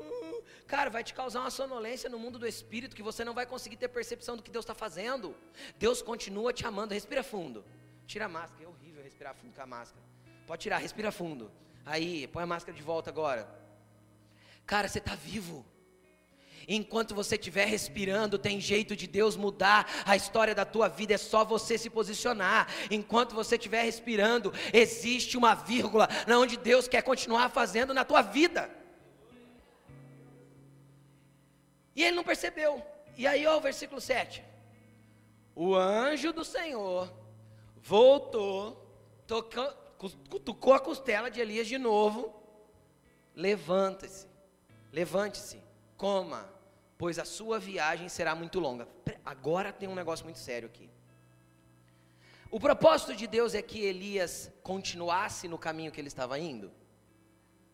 [0.68, 3.78] Cara, vai te causar uma sonolência no mundo do espírito que você não vai conseguir
[3.78, 5.34] ter percepção do que Deus está fazendo.
[5.80, 6.94] Deus continua te amando.
[6.94, 7.64] Respira fundo.
[8.06, 8.66] Tira a máscara.
[8.66, 10.04] É horrível respirar fundo com a máscara.
[10.46, 11.50] Pode tirar, respira fundo.
[11.86, 13.48] Aí, põe a máscara de volta agora.
[14.66, 15.66] Cara, você está vivo.
[16.68, 21.18] Enquanto você estiver respirando, tem jeito de Deus mudar a história da tua vida, é
[21.18, 22.68] só você se posicionar.
[22.92, 28.70] Enquanto você estiver respirando, existe uma vírgula onde Deus quer continuar fazendo na tua vida.
[31.98, 32.81] E ele não percebeu.
[33.17, 34.41] E aí, ó, o versículo 7.
[35.54, 37.12] O anjo do Senhor
[37.75, 38.87] voltou,
[39.27, 42.33] tocou, a costela de Elias de novo.
[43.35, 44.27] Levanta-se,
[44.93, 45.62] levante-se,
[45.98, 46.58] coma
[46.98, 48.87] pois a sua viagem será muito longa.
[49.23, 50.89] Agora tem um negócio muito sério aqui.
[52.50, 56.71] O propósito de Deus é que Elias continuasse no caminho que ele estava indo?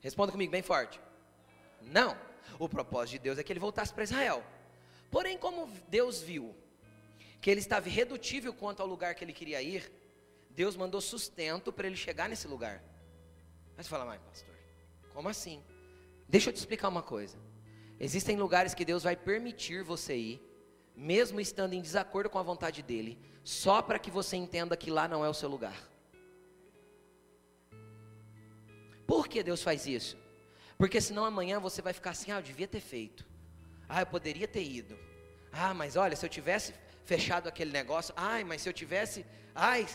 [0.01, 0.99] Responda comigo bem forte.
[1.81, 2.17] Não.
[2.59, 4.43] O propósito de Deus é que ele voltasse para Israel.
[5.09, 6.55] Porém, como Deus viu
[7.41, 9.91] que ele estava irredutível quanto ao lugar que ele queria ir,
[10.49, 12.83] Deus mandou sustento para ele chegar nesse lugar.
[13.75, 14.55] Mas fala, mas pastor,
[15.13, 15.63] como assim?
[16.27, 17.37] Deixa eu te explicar uma coisa.
[17.99, 20.41] Existem lugares que Deus vai permitir você ir,
[20.95, 25.07] mesmo estando em desacordo com a vontade dele, só para que você entenda que lá
[25.07, 25.89] não é o seu lugar.
[29.05, 30.17] Por que Deus faz isso?
[30.77, 33.25] Porque senão amanhã você vai ficar assim, ah, eu devia ter feito.
[33.87, 34.97] Ah, eu poderia ter ido.
[35.51, 36.73] Ah, mas olha, se eu tivesse
[37.05, 39.85] fechado aquele negócio, ai, mas se eu tivesse, ai,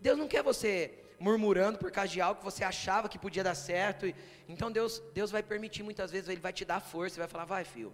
[0.00, 3.54] Deus não quer você murmurando por causa de algo que você achava que podia dar
[3.54, 4.06] certo.
[4.06, 4.14] E,
[4.48, 7.44] então Deus, Deus vai permitir muitas vezes, Ele vai te dar força, Ele vai falar,
[7.44, 7.92] vai filho.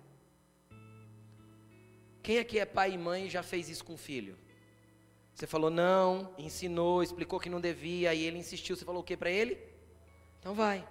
[2.22, 4.36] Quem aqui é pai e mãe e já fez isso com o filho?
[5.34, 9.16] Você falou não, ensinou, explicou que não devia, e ele insistiu, você falou o que
[9.16, 9.58] para ele?
[10.40, 10.86] Então vai.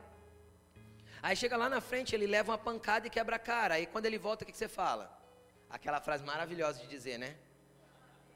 [1.25, 3.73] Aí chega lá na frente, ele leva uma pancada e quebra a cara.
[3.75, 5.05] Aí quando ele volta, o que, que você fala?
[5.67, 7.35] Aquela frase maravilhosa de dizer, né?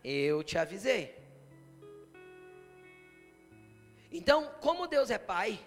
[0.03, 1.03] Eu te avisei.
[4.11, 5.63] Então, como Deus é Pai,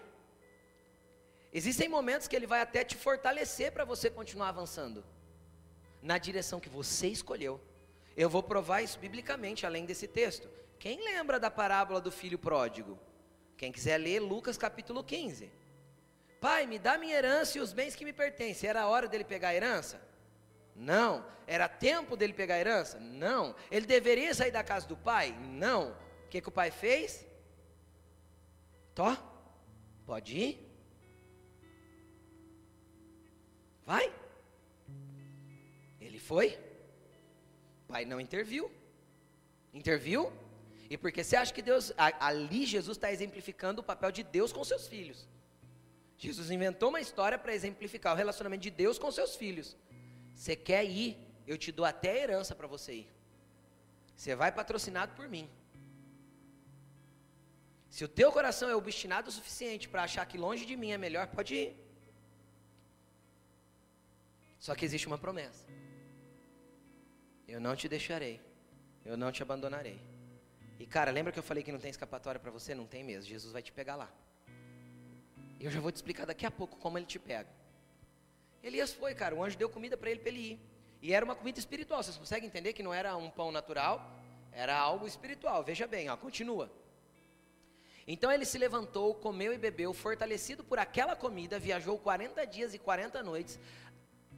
[1.53, 5.01] existem momentos que Ele vai até te fortalecer para você continuar avançando
[6.01, 7.57] na direção que você escolheu.
[8.17, 10.49] Eu vou provar isso biblicamente, além desse texto.
[10.77, 12.99] Quem lembra da parábola do filho pródigo?
[13.55, 15.62] Quem quiser ler Lucas capítulo 15.
[16.43, 18.69] Pai, me dá minha herança e os bens que me pertencem.
[18.69, 19.97] Era a hora dele pegar a herança?
[20.75, 21.25] Não.
[21.47, 22.99] Era tempo dele pegar a herança?
[22.99, 23.55] Não.
[23.71, 25.31] Ele deveria sair da casa do pai?
[25.39, 25.91] Não.
[26.25, 27.25] O que, que o pai fez?
[28.93, 29.15] Tó,
[30.05, 30.53] pode ir?
[33.85, 34.13] Vai.
[36.01, 36.59] Ele foi.
[37.85, 38.69] O pai não interviu.
[39.73, 40.29] Interviu?
[40.89, 44.61] E porque você acha que Deus, ali Jesus está exemplificando o papel de Deus com
[44.65, 45.31] seus filhos.
[46.27, 49.75] Jesus inventou uma história para exemplificar o relacionamento de Deus com seus filhos.
[50.33, 51.11] Você quer ir?
[51.45, 53.09] Eu te dou até a herança para você ir.
[54.15, 55.49] Você vai patrocinado por mim.
[57.89, 60.97] Se o teu coração é obstinado o suficiente para achar que longe de mim é
[60.97, 61.71] melhor, pode ir.
[64.57, 65.65] Só que existe uma promessa.
[67.45, 68.39] Eu não te deixarei.
[69.03, 69.99] Eu não te abandonarei.
[70.79, 72.73] E cara, lembra que eu falei que não tem escapatória para você?
[72.73, 73.29] Não tem mesmo.
[73.29, 74.09] Jesus vai te pegar lá.
[75.63, 77.47] E eu já vou te explicar daqui a pouco como ele te pega.
[78.61, 79.33] Elias foi, cara.
[79.33, 80.59] O anjo deu comida para ele para ele ir.
[81.01, 82.03] E era uma comida espiritual.
[82.03, 84.11] Vocês conseguem entender que não era um pão natural?
[84.51, 85.63] Era algo espiritual.
[85.63, 86.69] Veja bem, ó, continua.
[88.05, 92.77] Então ele se levantou, comeu e bebeu, fortalecido por aquela comida, viajou 40 dias e
[92.77, 93.57] 40 noites,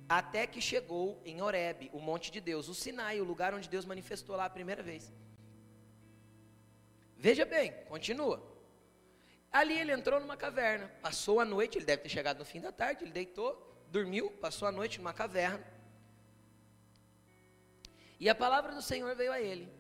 [0.08, 3.84] até que chegou em Horebe, o monte de Deus, o Sinai, o lugar onde Deus
[3.84, 5.12] manifestou lá a primeira vez.
[7.18, 8.55] Veja bem, continua.
[9.60, 12.74] Ali ele entrou numa caverna, passou a noite, ele deve ter chegado no fim da
[12.74, 13.50] tarde, ele deitou,
[13.90, 15.66] dormiu, passou a noite numa caverna.
[18.20, 19.72] E a palavra do Senhor veio a ele: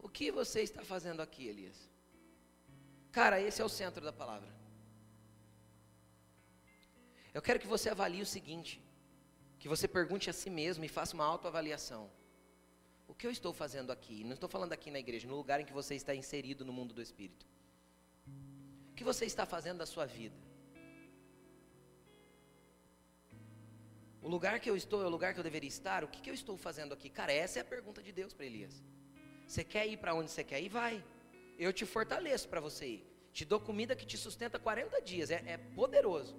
[0.00, 1.78] O que você está fazendo aqui, Elias?
[3.12, 4.52] Cara, esse é o centro da palavra.
[7.32, 8.82] Eu quero que você avalie o seguinte:
[9.60, 12.10] que você pergunte a si mesmo e faça uma autoavaliação.
[13.06, 14.24] O que eu estou fazendo aqui?
[14.24, 16.92] Não estou falando aqui na igreja, no lugar em que você está inserido no mundo
[16.92, 17.46] do Espírito.
[18.98, 20.38] Que você está fazendo da sua vida?
[24.20, 26.00] O lugar que eu estou é o lugar que eu deveria estar?
[26.04, 27.08] O que, que eu estou fazendo aqui?
[27.20, 28.74] Cara, essa é a pergunta de Deus para Elias.
[29.46, 30.68] Você quer ir para onde você quer ir?
[30.80, 30.96] Vai
[31.58, 33.06] eu te fortaleço para você ir.
[33.32, 35.30] Te dou comida que te sustenta 40 dias.
[35.30, 36.36] É, é, poderoso.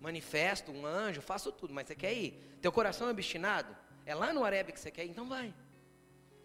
[0.00, 2.58] Manifesto, um anjo, faço tudo, mas você quer ir?
[2.60, 3.74] Teu coração é obstinado?
[4.04, 5.10] É lá no Arebe que você quer ir?
[5.10, 5.54] Então vai.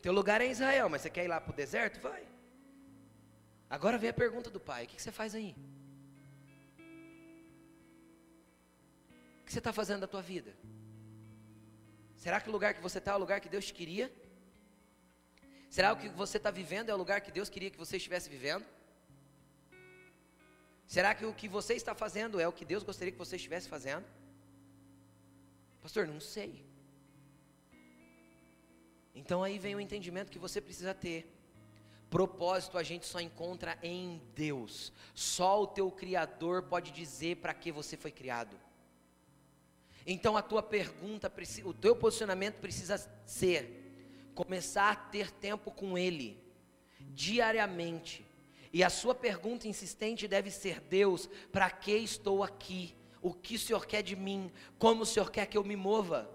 [0.01, 1.99] Teu lugar é Israel, mas você quer ir lá para o deserto?
[1.99, 2.23] Vai.
[3.75, 5.51] Agora vem a pergunta do pai: o que, você faz aí?
[9.39, 10.55] O que você está fazendo da tua vida?
[12.15, 14.13] Será que o lugar que você está é o lugar que Deus te queria?
[15.71, 17.97] Será que o que você está vivendo é o lugar que Deus queria que você
[17.97, 18.63] estivesse vivendo?
[20.85, 23.67] Será que o que você está fazendo é o que Deus gostaria que você estivesse
[23.67, 24.05] fazendo?
[25.81, 26.63] Pastor, não sei.
[29.15, 31.32] Então aí vem o entendimento que você precisa ter.
[32.13, 34.93] Propósito a gente só encontra em Deus.
[35.15, 38.55] Só o teu Criador pode dizer para que você foi criado.
[40.05, 41.33] Então a tua pergunta,
[41.65, 46.39] o teu posicionamento precisa ser: começar a ter tempo com Ele,
[46.99, 48.23] diariamente.
[48.71, 52.95] E a sua pergunta insistente deve ser: Deus, para que estou aqui?
[53.23, 54.51] O que o Senhor quer de mim?
[54.77, 56.29] Como o Senhor quer que eu me mova?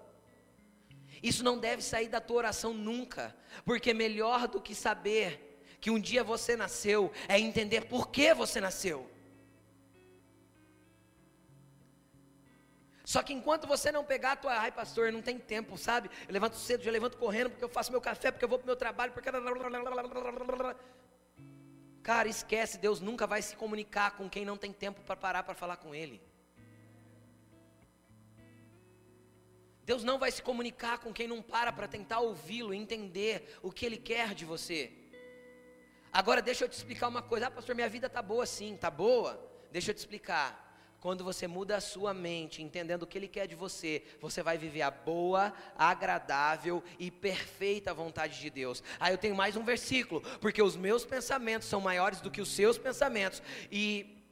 [1.22, 5.47] Isso não deve sair da tua oração nunca, porque melhor do que saber
[5.80, 9.08] que um dia você nasceu é entender por que você nasceu.
[13.04, 16.10] Só que enquanto você não pegar a tua, ai pastor, não tem tempo, sabe?
[16.28, 18.64] Eu levanto cedo, já levanto correndo porque eu faço meu café, porque eu vou para
[18.64, 19.30] o meu trabalho, porque
[22.02, 25.54] Cara, esquece, Deus nunca vai se comunicar com quem não tem tempo para parar para
[25.54, 26.20] falar com Ele.
[29.86, 33.86] Deus não vai se comunicar com quem não para para tentar ouvi-lo, entender o que
[33.86, 34.92] Ele quer de você.
[36.12, 38.90] Agora deixa eu te explicar uma coisa, ah, pastor, minha vida está boa sim, está
[38.90, 39.38] boa.
[39.70, 40.66] Deixa eu te explicar.
[41.00, 44.58] Quando você muda a sua mente, entendendo o que Ele quer de você, você vai
[44.58, 48.82] viver a boa, agradável e perfeita vontade de Deus.
[48.98, 52.48] Aí eu tenho mais um versículo, porque os meus pensamentos são maiores do que os
[52.48, 53.40] seus pensamentos,
[53.70, 54.24] e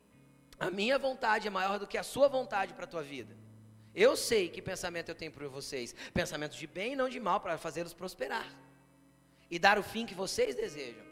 [0.58, 3.36] a minha vontade é maior do que a sua vontade para a tua vida.
[3.94, 7.38] Eu sei que pensamento eu tenho por vocês: pensamentos de bem e não de mal,
[7.38, 8.52] para fazê-los prosperar
[9.48, 11.05] e dar o fim que vocês desejam.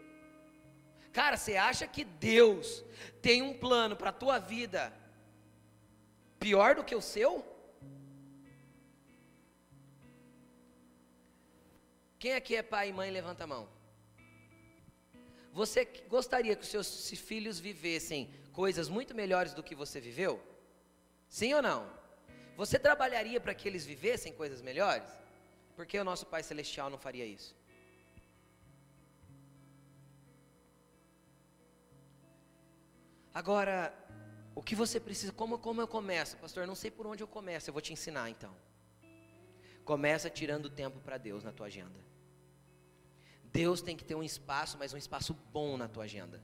[1.19, 2.85] Cara, você acha que Deus
[3.23, 4.93] tem um plano para a tua vida
[6.41, 7.33] pior do que o seu?
[12.19, 13.65] Quem aqui é pai e mãe, levanta a mão.
[15.53, 20.43] Você gostaria que os seus filhos vivessem coisas muito melhores do que você viveu?
[21.29, 21.81] Sim ou não?
[22.57, 25.09] Você trabalharia para que eles vivessem coisas melhores?
[25.77, 27.55] Por que o nosso Pai Celestial não faria isso?
[33.35, 33.93] Agora,
[34.55, 36.37] o que você precisa, como, como eu começo?
[36.37, 38.55] Pastor, não sei por onde eu começo, eu vou te ensinar então.
[39.85, 41.99] Começa tirando tempo para Deus na tua agenda.
[43.43, 46.41] Deus tem que ter um espaço, mas um espaço bom na tua agenda.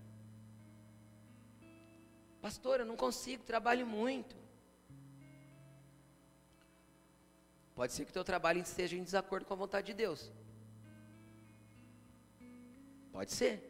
[2.42, 4.36] Pastor, eu não consigo, trabalho muito.
[7.74, 10.32] Pode ser que o teu trabalho esteja em desacordo com a vontade de Deus.
[13.12, 13.69] Pode ser.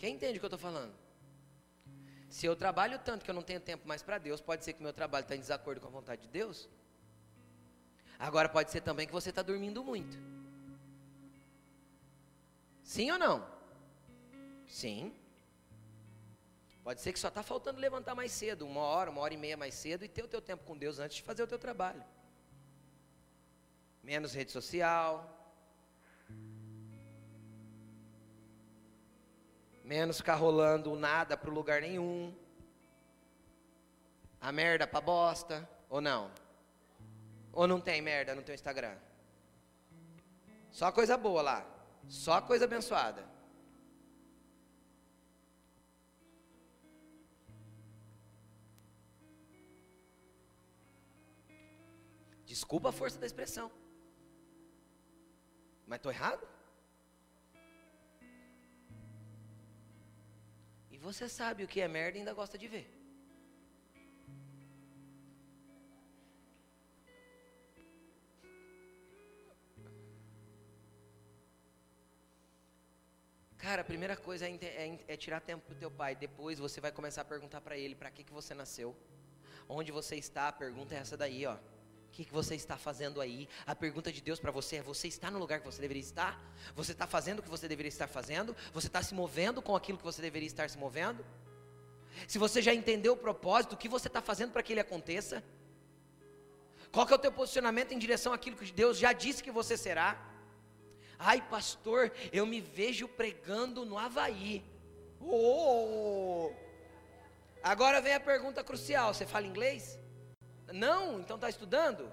[0.00, 0.94] Quem entende o que eu estou falando?
[2.30, 4.82] Se eu trabalho tanto que eu não tenho tempo mais para Deus, pode ser que
[4.82, 6.70] meu trabalho está em desacordo com a vontade de Deus.
[8.18, 10.16] Agora pode ser também que você está dormindo muito.
[12.82, 13.46] Sim ou não?
[14.66, 15.14] Sim.
[16.82, 19.56] Pode ser que só está faltando levantar mais cedo, uma hora, uma hora e meia
[19.58, 22.02] mais cedo, e ter o teu tempo com Deus antes de fazer o teu trabalho.
[24.02, 25.39] Menos rede social,
[29.90, 32.32] menos ficar rolando nada para lugar nenhum.
[34.40, 36.30] A merda para bosta, ou não?
[37.52, 38.96] Ou não tem merda no teu Instagram?
[40.70, 41.66] Só coisa boa lá,
[42.06, 43.28] só coisa abençoada.
[52.46, 53.72] Desculpa a força da expressão.
[55.84, 56.46] Mas estou errado?
[61.00, 62.86] Você sabe o que é merda e ainda gosta de ver.
[73.56, 76.14] Cara, a primeira coisa é, é, é tirar tempo para o teu pai.
[76.14, 78.96] Depois você vai começar a perguntar para ele para que, que você nasceu.
[79.68, 80.48] Onde você está?
[80.48, 81.56] A pergunta é essa daí, ó.
[82.10, 83.48] O que, que você está fazendo aí?
[83.64, 86.42] A pergunta de Deus para você é: você está no lugar que você deveria estar?
[86.74, 88.54] Você está fazendo o que você deveria estar fazendo?
[88.72, 91.24] Você está se movendo com aquilo que você deveria estar se movendo?
[92.26, 95.42] Se você já entendeu o propósito, o que você está fazendo para que ele aconteça?
[96.90, 100.20] Qual é o teu posicionamento em direção àquilo que Deus já disse que você será?
[101.16, 104.64] Ai, pastor, eu me vejo pregando no Havaí.
[105.20, 106.50] Oh!
[107.62, 110.00] Agora vem a pergunta crucial: você fala inglês?
[110.72, 112.10] Não, então está estudando?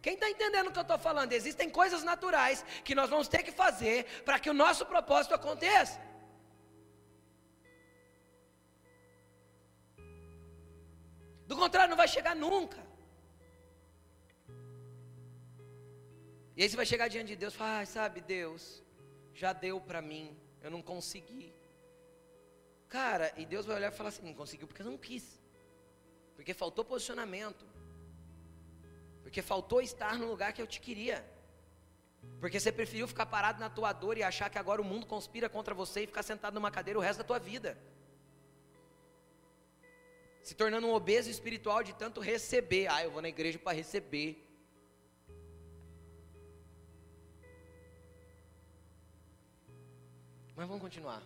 [0.00, 1.32] Quem está entendendo o que eu estou falando?
[1.32, 6.00] Existem coisas naturais que nós vamos ter que fazer para que o nosso propósito aconteça.
[11.46, 12.78] Do contrário, não vai chegar nunca.
[16.56, 18.82] E aí você vai chegar diante de Deus e falar, ah, sabe, Deus,
[19.32, 21.54] já deu para mim, eu não consegui.
[22.88, 25.40] Cara, e Deus vai olhar e falar assim, não conseguiu porque não quis.
[26.34, 27.71] Porque faltou posicionamento.
[29.32, 31.24] Porque faltou estar no lugar que eu te queria.
[32.38, 35.48] Porque você preferiu ficar parado na tua dor e achar que agora o mundo conspira
[35.48, 37.78] contra você e ficar sentado numa cadeira o resto da tua vida.
[40.42, 42.88] Se tornando um obeso espiritual de tanto receber.
[42.88, 44.46] Ah, eu vou na igreja para receber.
[50.54, 51.22] Mas vamos continuar.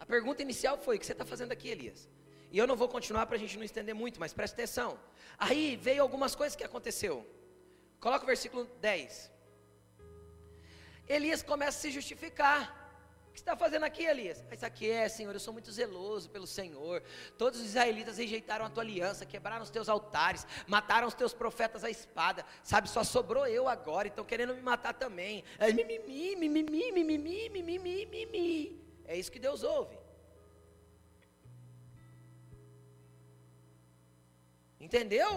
[0.00, 2.08] A pergunta inicial foi: o que você está fazendo aqui, Elias?
[2.54, 4.90] E eu não vou continuar para a gente não estender muito, mas preste atenção.
[5.36, 7.14] Aí veio algumas coisas que aconteceu.
[7.98, 9.28] Coloca o versículo 10.
[11.08, 12.60] Elias começa a se justificar.
[13.32, 14.44] que você está fazendo aqui, Elias?
[14.52, 17.02] Isso aqui é, Senhor, eu sou muito zeloso pelo Senhor.
[17.36, 21.82] Todos os israelitas rejeitaram a tua aliança, quebraram os teus altares, mataram os teus profetas
[21.82, 22.46] à espada.
[22.62, 25.42] Sabe, só sobrou eu agora, estão querendo me matar também.
[25.58, 28.80] É mimimi, mimimi, mimimi, mimimi, mimimi.
[29.06, 30.03] É isso que Deus ouve.
[34.84, 35.30] Entendeu?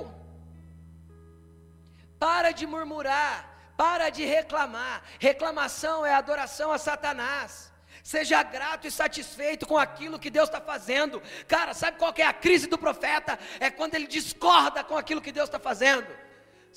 [2.19, 3.35] Para de murmurar,
[3.77, 4.97] para de reclamar.
[5.19, 7.71] Reclamação é adoração a Satanás.
[8.03, 11.21] Seja grato e satisfeito com aquilo que Deus está fazendo.
[11.47, 13.39] Cara, sabe qual é a crise do profeta?
[13.59, 16.07] É quando ele discorda com aquilo que Deus está fazendo.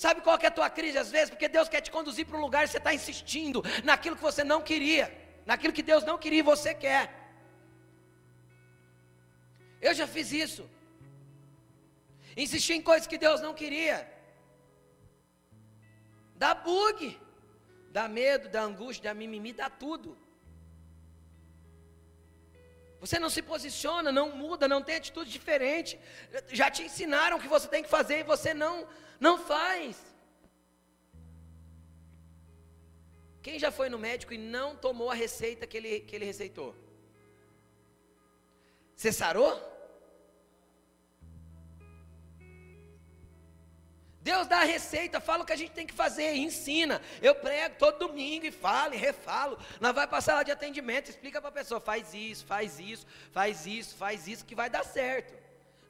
[0.05, 1.31] Sabe qual é a tua crise às vezes?
[1.31, 4.45] Porque Deus quer te conduzir para um lugar e você está insistindo naquilo que você
[4.45, 5.07] não queria,
[5.45, 7.05] naquilo que Deus não queria e você quer.
[9.81, 10.64] Eu já fiz isso.
[12.37, 14.09] Insisti em coisas que Deus não queria.
[16.37, 17.20] Dá bug,
[17.91, 20.16] dá medo, dá angústia, dá mimimi, dá tudo.
[23.01, 25.99] Você não se posiciona, não muda, não tem atitude diferente.
[26.49, 28.87] Já te ensinaram o que você tem que fazer e você não,
[29.18, 29.97] não faz.
[33.43, 36.74] Quem já foi no médico e não tomou a receita que ele, que ele receitou?
[38.95, 39.70] Você sarou?
[44.21, 47.01] Deus dá a receita, fala o que a gente tem que fazer, ensina.
[47.23, 49.59] Eu prego todo domingo e falo e refalo.
[49.81, 53.66] Nós vai passar lá de atendimento, explica para a pessoa, faz isso, faz isso, faz
[53.66, 55.33] isso, faz isso, que vai dar certo.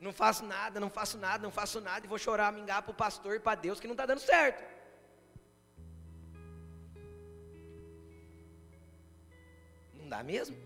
[0.00, 2.94] Não faço nada, não faço nada, não faço nada, e vou chorar, mingar para o
[2.94, 4.64] pastor e para Deus que não está dando certo.
[9.94, 10.56] Não dá mesmo?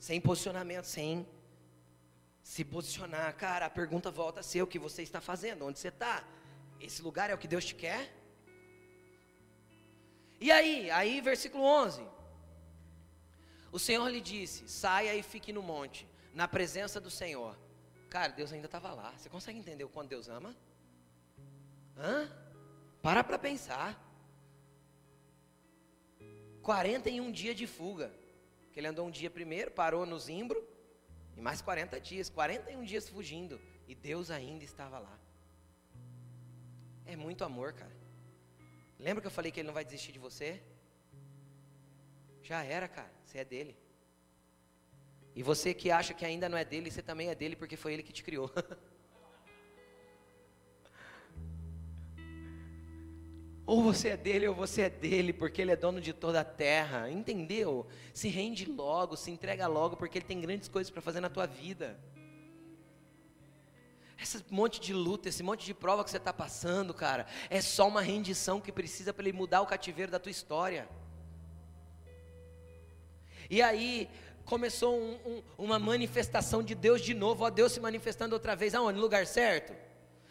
[0.00, 1.26] Sem posicionamento, sem
[2.50, 5.86] se posicionar, cara, a pergunta volta a ser o que você está fazendo, onde você
[5.86, 6.24] está.
[6.80, 8.12] Esse lugar é o que Deus te quer?
[10.40, 12.04] E aí, aí versículo 11.
[13.70, 17.56] O Senhor lhe disse: saia e fique no monte, na presença do Senhor.
[18.08, 19.12] Cara, Deus ainda estava lá.
[19.16, 20.56] Você consegue entender o quanto Deus ama?
[21.96, 22.28] Hã?
[23.00, 23.96] Para para pensar.
[26.62, 28.12] 41 dias de fuga.
[28.72, 30.60] Que ele andou um dia primeiro, parou no Zimbro,
[31.40, 33.58] e mais 40 dias, 41 dias fugindo.
[33.88, 35.18] E Deus ainda estava lá.
[37.06, 37.96] É muito amor, cara.
[38.98, 40.62] Lembra que eu falei que ele não vai desistir de você?
[42.42, 43.10] Já era, cara.
[43.24, 43.74] Você é dele.
[45.34, 47.94] E você que acha que ainda não é dele, você também é dele porque foi
[47.94, 48.52] ele que te criou.
[53.70, 56.44] Ou você é dele ou você é dele, porque ele é dono de toda a
[56.44, 57.08] terra.
[57.08, 57.86] Entendeu?
[58.12, 61.46] Se rende logo, se entrega logo, porque ele tem grandes coisas para fazer na tua
[61.46, 61.96] vida.
[64.20, 67.86] Esse monte de luta, esse monte de prova que você está passando, cara, é só
[67.86, 70.88] uma rendição que precisa para ele mudar o cativeiro da tua história.
[73.48, 74.10] E aí
[74.44, 78.74] começou um, um, uma manifestação de Deus de novo, ó Deus se manifestando outra vez,
[78.74, 78.96] aonde?
[78.96, 79.72] No lugar certo?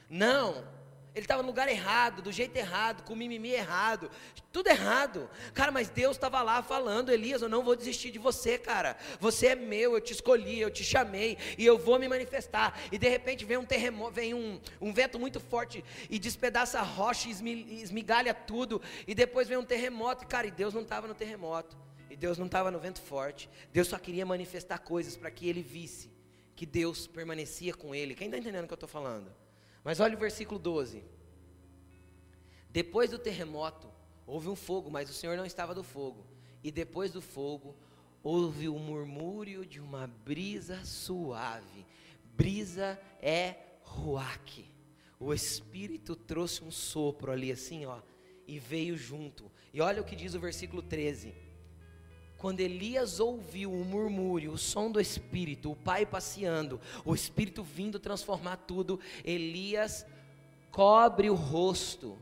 [0.10, 0.78] Não.
[1.16, 4.12] Ele estava no lugar errado, do jeito errado, com o mimimi errado,
[4.52, 5.30] tudo errado.
[5.54, 8.96] Cara, mas Deus estava lá falando, Elias, eu não vou desistir de você, cara.
[9.20, 12.80] Você é meu, eu te escolhi, eu te chamei e eu vou me manifestar.
[12.92, 16.84] E de repente vem um terremoto, vem um, um vento muito forte e despedaça a
[16.84, 18.82] rocha, esmigalha tudo.
[19.08, 21.76] E depois vem um terremoto, cara, e Deus não estava no terremoto.
[22.10, 23.50] E Deus não estava no vento forte.
[23.74, 26.12] Deus só queria manifestar coisas para que ele visse
[26.56, 28.14] que Deus permanecia com ele.
[28.14, 29.32] Quem está entendendo o que eu estou falando?
[29.84, 31.04] Mas olha o versículo 12.
[32.70, 33.90] Depois do terremoto,
[34.26, 36.26] houve um fogo, mas o Senhor não estava do fogo.
[36.64, 37.76] E depois do fogo,
[38.22, 41.86] houve o murmúrio de uma brisa suave.
[42.36, 44.66] Brisa é ruaque.
[45.20, 48.02] O Espírito trouxe um sopro ali assim, ó,
[48.48, 49.52] e veio junto.
[49.74, 51.34] E olha o que diz o versículo 13.
[52.40, 58.00] Quando Elias ouviu o murmúrio, o som do Espírito, o Pai passeando, o Espírito vindo
[58.00, 60.06] transformar tudo, Elias
[60.72, 62.18] cobre o rosto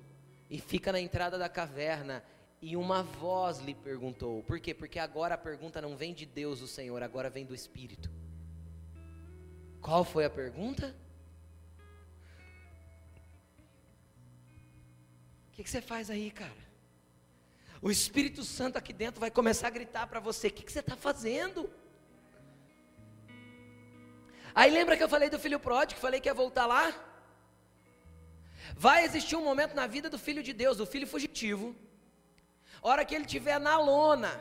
[0.50, 2.24] e fica na entrada da caverna.
[2.60, 4.74] E uma voz lhe perguntou: Por quê?
[4.74, 8.10] Porque agora a pergunta não vem de Deus, o Senhor, agora vem do Espírito.
[9.80, 10.96] Qual foi a pergunta?
[15.48, 16.67] O que, que você faz aí, cara?
[17.82, 20.80] O Espírito Santo aqui dentro vai começar a gritar para você: o que, que você
[20.80, 21.70] está fazendo?
[24.54, 26.94] Aí lembra que eu falei do filho pródigo, falei que ia voltar lá?
[28.76, 31.76] Vai existir um momento na vida do filho de Deus, do filho fugitivo,
[32.82, 34.32] hora que ele estiver na lona,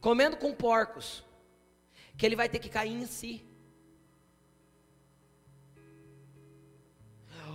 [0.00, 1.24] comendo com porcos,
[2.16, 3.44] que ele vai ter que cair em si.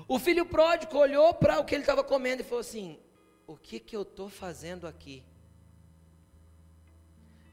[0.07, 2.99] O filho pródigo olhou para o que ele estava comendo e falou assim:
[3.47, 5.23] o que que eu estou fazendo aqui?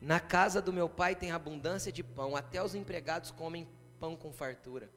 [0.00, 3.68] Na casa do meu pai tem abundância de pão, até os empregados comem
[3.98, 4.88] pão com fartura.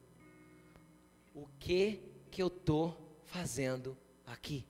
[1.34, 4.68] O que que eu tô fazendo aqui?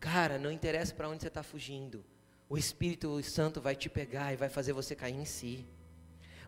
[0.00, 2.04] Cara, não interessa para onde você está fugindo.
[2.48, 5.66] O Espírito Santo vai te pegar e vai fazer você cair em si.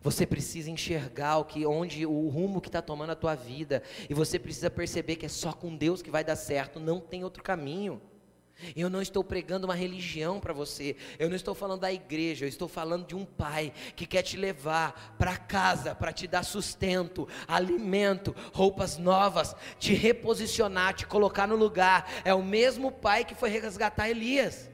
[0.02, 4.14] Você precisa enxergar o que, onde o rumo que está tomando a tua vida, e
[4.14, 7.42] você precisa perceber que é só com Deus que vai dar certo, não tem outro
[7.42, 8.00] caminho.
[8.74, 12.48] Eu não estou pregando uma religião para você, eu não estou falando da igreja, eu
[12.48, 17.28] estou falando de um pai que quer te levar para casa para te dar sustento,
[17.46, 22.10] alimento, roupas novas, te reposicionar, te colocar no lugar.
[22.24, 24.70] É o mesmo pai que foi resgatar Elias.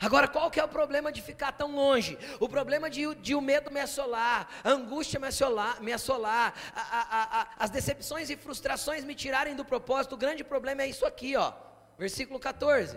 [0.00, 2.16] Agora, qual que é o problema de ficar tão longe?
[2.38, 6.80] O problema de, de o medo me assolar, a angústia me assolar, me assolar a,
[6.80, 10.14] a, a, as decepções e frustrações me tirarem do propósito.
[10.14, 11.52] O grande problema é isso aqui, ó.
[11.98, 12.96] Versículo 14.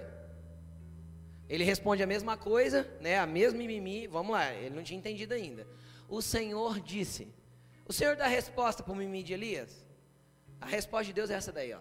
[1.49, 3.17] Ele responde a mesma coisa, né?
[3.17, 4.05] A mesma mimimi.
[4.07, 5.67] Vamos lá, ele não tinha entendido ainda.
[6.07, 7.33] O Senhor disse.
[7.87, 9.85] O Senhor dá a resposta para o mimimi de Elias?
[10.61, 11.79] A resposta de Deus é essa daí, ó.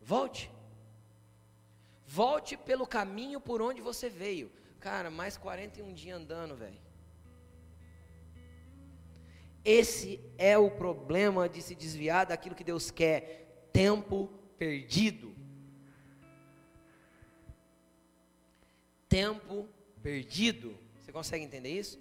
[0.00, 0.50] Volte.
[2.14, 4.52] Volte pelo caminho por onde você veio.
[4.78, 6.78] Cara, mais 41 dias andando, velho.
[9.64, 13.66] Esse é o problema de se desviar daquilo que Deus quer.
[13.72, 15.34] Tempo perdido.
[19.08, 19.66] Tempo
[20.02, 20.76] perdido.
[21.00, 21.98] Você consegue entender isso?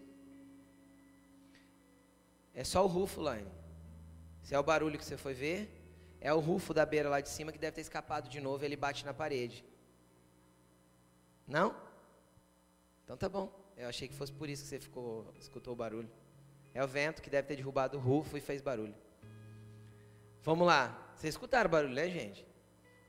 [2.54, 3.40] É só o rufo lá.
[3.40, 3.48] Hein?
[4.44, 5.70] Se é o barulho que você foi ver,
[6.20, 8.66] é o rufo da beira lá de cima que deve ter escapado de novo e
[8.66, 9.71] ele bate na parede.
[11.48, 11.76] Não?
[13.04, 13.52] Então tá bom.
[13.78, 16.10] Eu achei que fosse por isso que você ficou, escutou o barulho.
[16.74, 18.96] É o vento que deve ter derrubado o rufo e fez barulho.
[20.44, 21.14] Vamos lá.
[21.16, 22.46] Vocês escutaram o barulho, né, gente?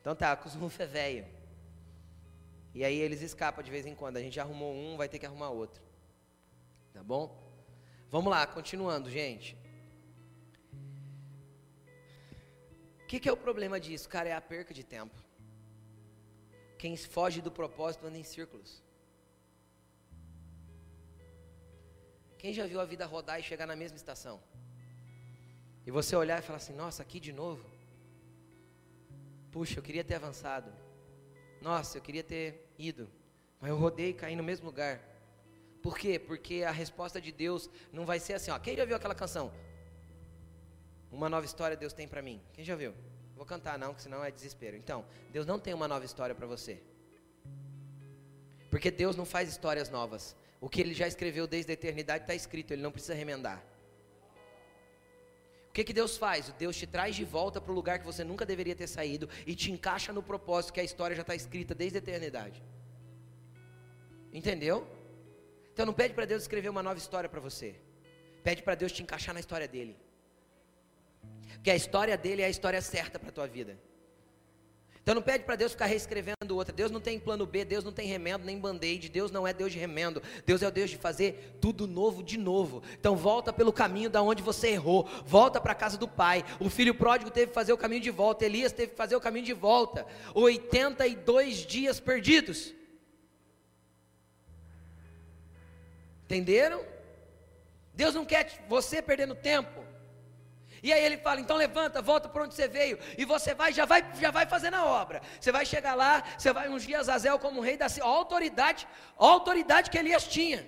[0.00, 1.26] Então tá, com os rufos é velho.
[2.74, 4.16] E aí eles escapam de vez em quando.
[4.16, 5.82] A gente arrumou um, vai ter que arrumar outro.
[6.92, 7.40] Tá bom?
[8.10, 9.56] Vamos lá, continuando, gente.
[13.02, 14.08] O que, que é o problema disso?
[14.08, 15.14] Cara, é a perca de tempo.
[16.82, 18.82] Quem foge do propósito anda em círculos.
[22.36, 24.42] Quem já viu a vida rodar e chegar na mesma estação?
[25.86, 27.64] E você olhar e falar assim: nossa, aqui de novo?
[29.52, 30.72] Puxa, eu queria ter avançado.
[31.60, 33.08] Nossa, eu queria ter ido.
[33.60, 35.00] Mas eu rodei e caí no mesmo lugar.
[35.84, 36.18] Por quê?
[36.18, 38.58] Porque a resposta de Deus não vai ser assim, ó.
[38.58, 39.52] Quem já viu aquela canção?
[41.12, 42.42] Uma nova história Deus tem para mim.
[42.52, 42.92] Quem já viu?
[43.36, 44.76] Vou cantar não, que senão é desespero.
[44.76, 46.80] Então, Deus não tem uma nova história para você.
[48.70, 50.36] Porque Deus não faz histórias novas.
[50.60, 53.62] O que ele já escreveu desde a eternidade está escrito, ele não precisa remendar.
[55.68, 56.52] O que, que Deus faz?
[56.58, 59.54] Deus te traz de volta para o lugar que você nunca deveria ter saído e
[59.54, 62.62] te encaixa no propósito que a história já está escrita desde a eternidade.
[64.32, 64.86] Entendeu?
[65.72, 67.74] Então não pede para Deus escrever uma nova história para você.
[68.44, 69.96] Pede para Deus te encaixar na história dele.
[71.62, 73.78] Porque a história dele é a história certa para a tua vida.
[75.00, 76.74] Então não pede para Deus ficar reescrevendo outra.
[76.74, 79.08] Deus não tem plano B, Deus não tem remendo, nem band-aid.
[79.08, 80.20] Deus não é Deus de remendo.
[80.44, 82.82] Deus é o Deus de fazer tudo novo de novo.
[82.98, 85.08] Então volta pelo caminho da onde você errou.
[85.24, 86.44] Volta para a casa do pai.
[86.58, 88.44] O filho pródigo teve que fazer o caminho de volta.
[88.44, 90.04] Elias teve que fazer o caminho de volta.
[90.34, 92.74] 82 dias perdidos.
[96.24, 96.84] Entenderam?
[97.94, 99.91] Deus não quer você perdendo tempo.
[100.82, 103.84] E aí ele fala: então levanta, volta por onde você veio, e você vai, já
[103.84, 105.22] vai, já vai fazendo a obra.
[105.40, 109.90] Você vai chegar lá, você vai ungir Azazel como rei da a autoridade, a autoridade
[109.90, 110.66] que Elias tinha.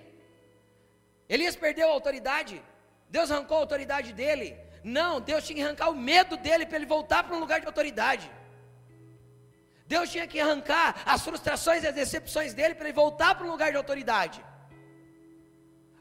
[1.28, 2.62] Elias perdeu a autoridade,
[3.08, 4.56] Deus arrancou a autoridade dele.
[4.84, 7.66] Não, Deus tinha que arrancar o medo dele para ele voltar para um lugar de
[7.66, 8.30] autoridade.
[9.86, 13.50] Deus tinha que arrancar as frustrações e as decepções dele para ele voltar para um
[13.50, 14.44] lugar de autoridade.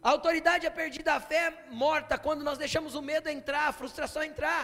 [0.04, 3.72] A autoridade é perdida, a fé é morta quando nós deixamos o medo entrar, a
[3.72, 4.64] frustração entrar.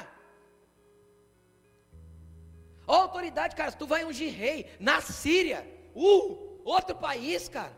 [2.85, 5.65] A autoridade, cara, tu vai ungir rei na Síria,
[5.95, 7.77] uh, outro país, cara.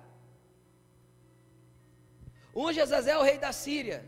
[2.55, 4.03] Unge Azazel, rei da Síria.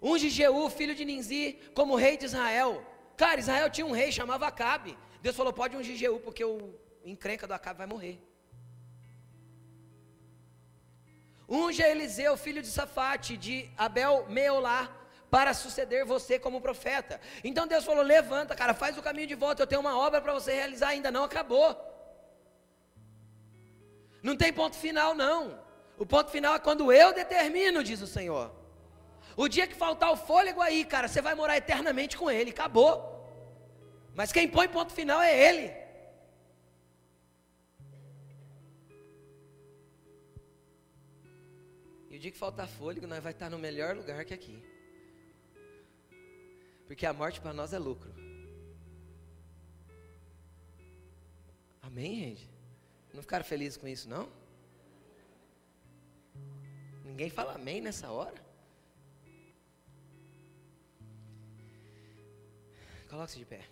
[0.00, 2.84] Unge Jeú, filho de Ninzi, como rei de Israel.
[3.16, 4.96] Cara, Israel tinha um rei, chamava Acabe.
[5.20, 8.20] Deus falou: pode ungir Jeú, porque o encrenca do Acabe vai morrer.
[11.54, 14.90] Unja Eliseu, filho de Safate, de Abel Meolá,
[15.30, 17.20] para suceder você como profeta.
[17.44, 19.62] Então Deus falou: levanta, cara, faz o caminho de volta.
[19.62, 21.76] Eu tenho uma obra para você realizar, ainda não acabou.
[24.20, 25.62] Não tem ponto final, não.
[25.96, 28.50] O ponto final é quando eu determino, diz o Senhor.
[29.36, 32.94] O dia que faltar o fôlego aí, cara, você vai morar eternamente com Ele, acabou.
[34.14, 35.83] Mas quem põe ponto final é Ele.
[42.14, 44.62] E o dia que faltar fôlego, nós vai estar no melhor lugar que aqui.
[46.86, 48.14] Porque a morte para nós é lucro.
[51.82, 52.48] Amém, gente?
[53.12, 54.30] Não ficaram felizes com isso, não?
[57.04, 58.40] Ninguém fala amém nessa hora?
[63.10, 63.66] Coloque-se de pé.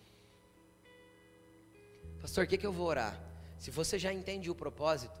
[2.19, 3.17] Pastor, o que, que eu vou orar?
[3.57, 5.17] Se você já entende o propósito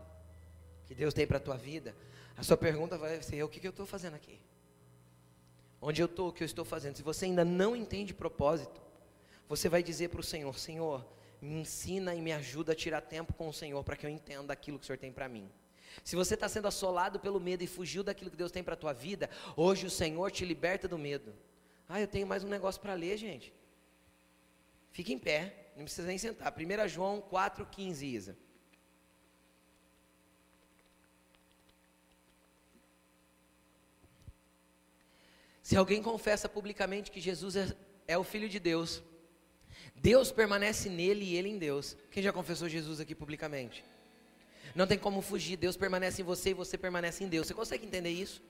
[0.85, 1.95] que Deus tem para a tua vida,
[2.35, 4.39] a sua pergunta vai ser: o que, que eu estou fazendo aqui?
[5.81, 6.95] Onde eu estou, o que eu estou fazendo?
[6.95, 8.81] Se você ainda não entende propósito,
[9.47, 11.05] você vai dizer para o Senhor: Senhor,
[11.41, 14.53] me ensina e me ajuda a tirar tempo com o Senhor para que eu entenda
[14.53, 15.49] aquilo que o Senhor tem para mim.
[16.03, 18.77] Se você está sendo assolado pelo medo e fugiu daquilo que Deus tem para a
[18.77, 21.33] tua vida, hoje o Senhor te liberta do medo.
[21.87, 23.53] Ah, eu tenho mais um negócio para ler, gente.
[24.91, 26.51] Fique em pé, não precisa nem sentar.
[26.51, 28.37] 1 João 4,15, Isa.
[35.63, 37.73] Se alguém confessa publicamente que Jesus é,
[38.05, 39.01] é, o Filho de Deus,
[39.95, 41.95] Deus permanece nele e ele em Deus.
[42.11, 43.83] Quem já confessou Jesus aqui publicamente?
[44.75, 47.47] Não tem como fugir, Deus permanece em você e você permanece em Deus.
[47.47, 48.43] Você consegue entender isso?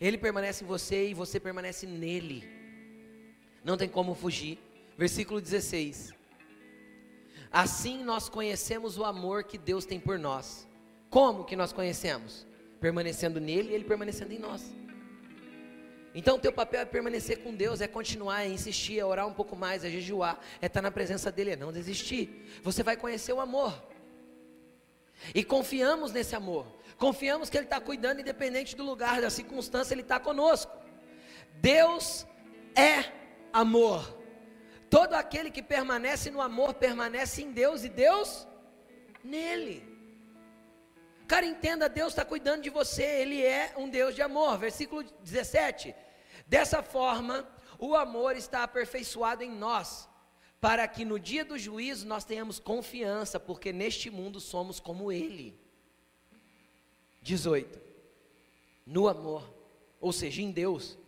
[0.00, 2.42] Ele permanece em você e você permanece nele.
[3.62, 4.58] Não tem como fugir.
[4.96, 6.12] Versículo 16.
[7.52, 10.66] Assim nós conhecemos o amor que Deus tem por nós.
[11.08, 12.44] Como que nós conhecemos?
[12.80, 14.72] Permanecendo nele e ele permanecendo em nós.
[16.18, 19.54] Então, teu papel é permanecer com Deus, é continuar, é insistir, é orar um pouco
[19.54, 22.44] mais, é jejuar, é estar na presença dEle, é não desistir.
[22.64, 23.80] Você vai conhecer o amor.
[25.32, 26.66] E confiamos nesse amor.
[26.96, 30.76] Confiamos que Ele está cuidando, independente do lugar, da circunstância, Ele está conosco.
[31.60, 32.26] Deus
[32.74, 33.04] é
[33.52, 34.18] amor.
[34.90, 38.44] Todo aquele que permanece no amor permanece em Deus e Deus
[39.22, 39.86] nele.
[41.28, 44.58] Cara, entenda, Deus está cuidando de você, Ele é um Deus de amor.
[44.58, 45.94] Versículo 17:
[46.48, 47.46] Dessa forma,
[47.78, 50.08] o amor está aperfeiçoado em nós,
[50.60, 55.54] para que no dia do juízo nós tenhamos confiança, porque neste mundo somos como Ele.
[57.20, 57.78] 18.
[58.86, 59.54] No amor,
[60.00, 60.98] ou seja, em Deus.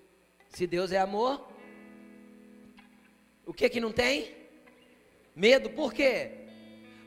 [0.50, 1.48] Se Deus é amor,
[3.46, 4.36] o que que não tem?
[5.34, 6.32] Medo, por quê?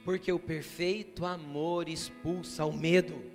[0.04, 3.32] Porque o perfeito amor expulsa o medo.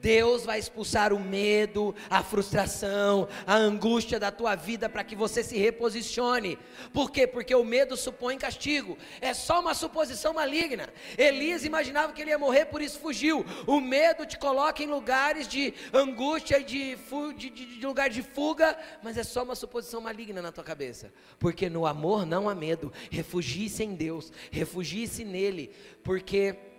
[0.00, 5.42] Deus vai expulsar o medo, a frustração, a angústia da tua vida para que você
[5.42, 6.58] se reposicione.
[6.92, 7.26] Por quê?
[7.26, 8.96] Porque o medo supõe castigo.
[9.20, 10.88] É só uma suposição maligna.
[11.18, 13.44] Elias imaginava que ele ia morrer, por isso fugiu.
[13.66, 16.96] O medo te coloca em lugares de angústia e de,
[17.36, 21.12] de, de, de lugar de fuga, mas é só uma suposição maligna na tua cabeça.
[21.38, 22.92] Porque no amor não há medo.
[23.10, 25.70] Refugie-se em Deus, refugie-se nele,
[26.02, 26.69] porque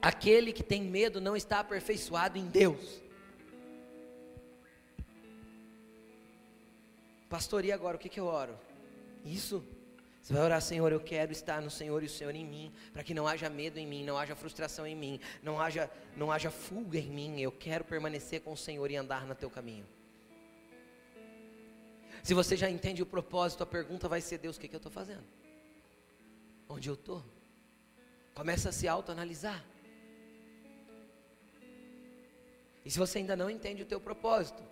[0.00, 3.02] Aquele que tem medo não está aperfeiçoado em Deus.
[7.28, 8.58] Pastor, e agora o que, que eu oro?
[9.24, 9.62] Isso.
[10.20, 13.02] Você vai orar, Senhor, eu quero estar no Senhor e o Senhor em mim, para
[13.02, 16.50] que não haja medo em mim, não haja frustração em mim, não haja, não haja
[16.50, 17.40] fuga em mim.
[17.40, 19.86] Eu quero permanecer com o Senhor e andar no teu caminho.
[22.22, 24.78] Se você já entende o propósito, a pergunta vai ser: Deus, o que, que eu
[24.78, 25.24] estou fazendo?
[26.68, 27.24] Onde eu estou?
[28.34, 29.64] Começa a se autoanalisar.
[32.84, 34.62] E se você ainda não entende o teu propósito,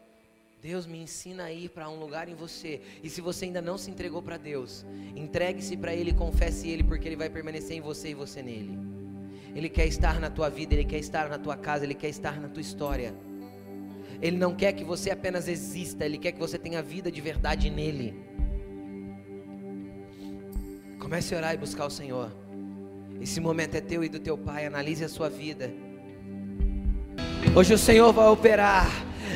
[0.60, 2.80] Deus me ensina a ir para um lugar em você.
[3.02, 4.84] E se você ainda não se entregou para Deus,
[5.14, 8.76] entregue-se para Ele, confesse Ele, porque Ele vai permanecer em você e você nele.
[9.54, 12.40] Ele quer estar na tua vida, Ele quer estar na tua casa, Ele quer estar
[12.40, 13.14] na tua história.
[14.20, 17.70] Ele não quer que você apenas exista, Ele quer que você tenha vida de verdade
[17.70, 18.14] nele.
[20.98, 22.32] Comece a orar e buscar o Senhor.
[23.20, 24.66] Esse momento é teu e do teu Pai.
[24.66, 25.72] Analise a sua vida.
[27.54, 28.90] Hoje o Senhor vai operar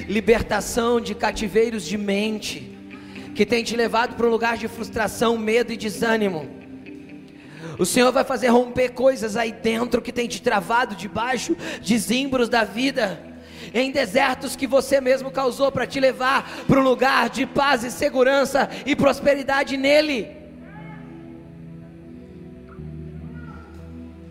[0.08, 2.76] libertação de cativeiros de mente
[3.34, 6.48] que tem te levado para um lugar de frustração, medo e desânimo.
[7.78, 12.48] O Senhor vai fazer romper coisas aí dentro que tem te travado debaixo de zimbros
[12.48, 13.22] da vida,
[13.72, 17.90] em desertos que você mesmo causou para te levar para um lugar de paz e
[17.90, 20.41] segurança e prosperidade nele.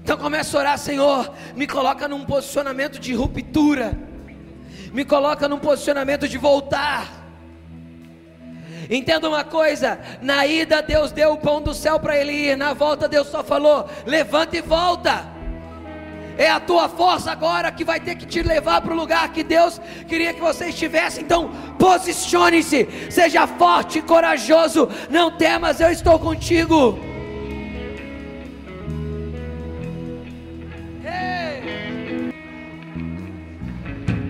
[0.03, 3.97] Então começa a orar, Senhor, me coloca num posicionamento de ruptura,
[4.91, 7.07] me coloca num posicionamento de voltar.
[8.89, 12.73] Entenda uma coisa: na ida Deus deu o pão do céu para ele ir, na
[12.73, 15.25] volta Deus só falou: levanta e volta.
[16.37, 19.43] É a tua força agora que vai ter que te levar para o lugar que
[19.43, 21.21] Deus queria que você estivesse.
[21.21, 24.89] Então, posicione-se, seja forte e corajoso.
[25.09, 27.10] Não temas, eu estou contigo.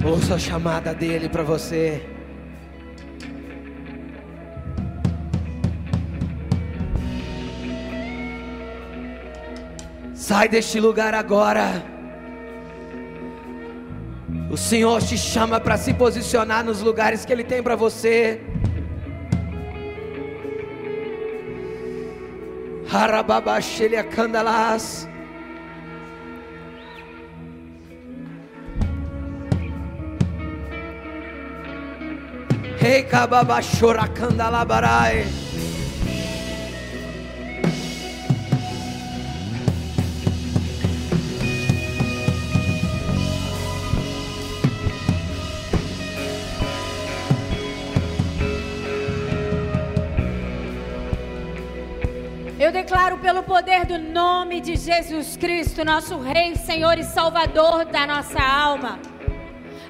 [0.03, 2.01] Ouça a chamada dele para você.
[10.15, 11.83] Sai deste lugar agora.
[14.49, 18.41] O Senhor te chama para se posicionar nos lugares que Ele tem para você.
[22.91, 25.10] Harababashelia candalas.
[32.83, 35.27] Hey kababashora candalabarai.
[52.59, 58.07] Eu declaro pelo poder do nome de Jesus Cristo, nosso Rei, Senhor e Salvador da
[58.07, 58.97] nossa alma,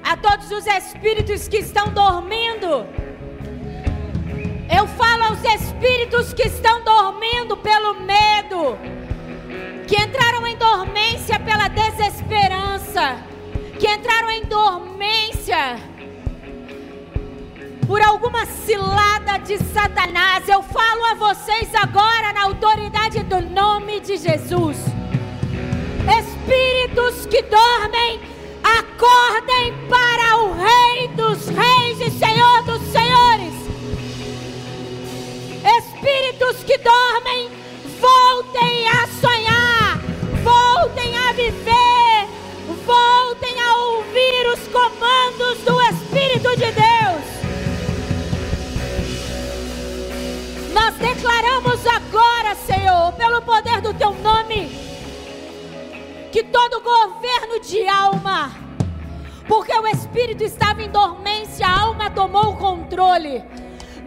[0.02, 2.86] a todos os espíritos que estão dormindo.
[4.74, 8.78] Eu falo aos espíritos que estão dormindo pelo medo,
[9.86, 13.16] que entraram em dormência pela desesperança,
[13.78, 15.76] que entraram em dormência
[17.86, 20.48] por alguma cilada de Satanás.
[20.48, 24.78] Eu falo a vocês agora na autoridade do nome de Jesus.
[26.18, 28.20] Espíritos que dormem,
[28.78, 33.54] acordem para o Rei dos Reis e Senhor dos Senhores.
[35.78, 37.50] Espíritos que dormem,
[38.00, 40.00] voltem a sonhar,
[40.42, 42.28] voltem a viver,
[42.84, 46.92] voltem a ouvir os comandos do Espírito de Deus.
[50.72, 54.91] Nós declaramos agora, Senhor, pelo poder do teu nome,
[56.32, 58.50] que todo governo de alma,
[59.46, 63.44] porque o espírito estava em dormência, a alma tomou o controle.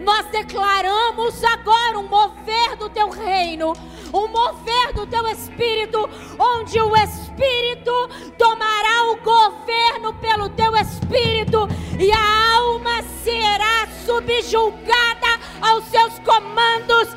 [0.00, 3.72] Nós declaramos agora um mover do teu reino,
[4.12, 7.92] um mover do teu espírito, onde o espírito
[8.36, 17.08] tomará o governo pelo teu espírito e a alma será subjugada aos seus comandos.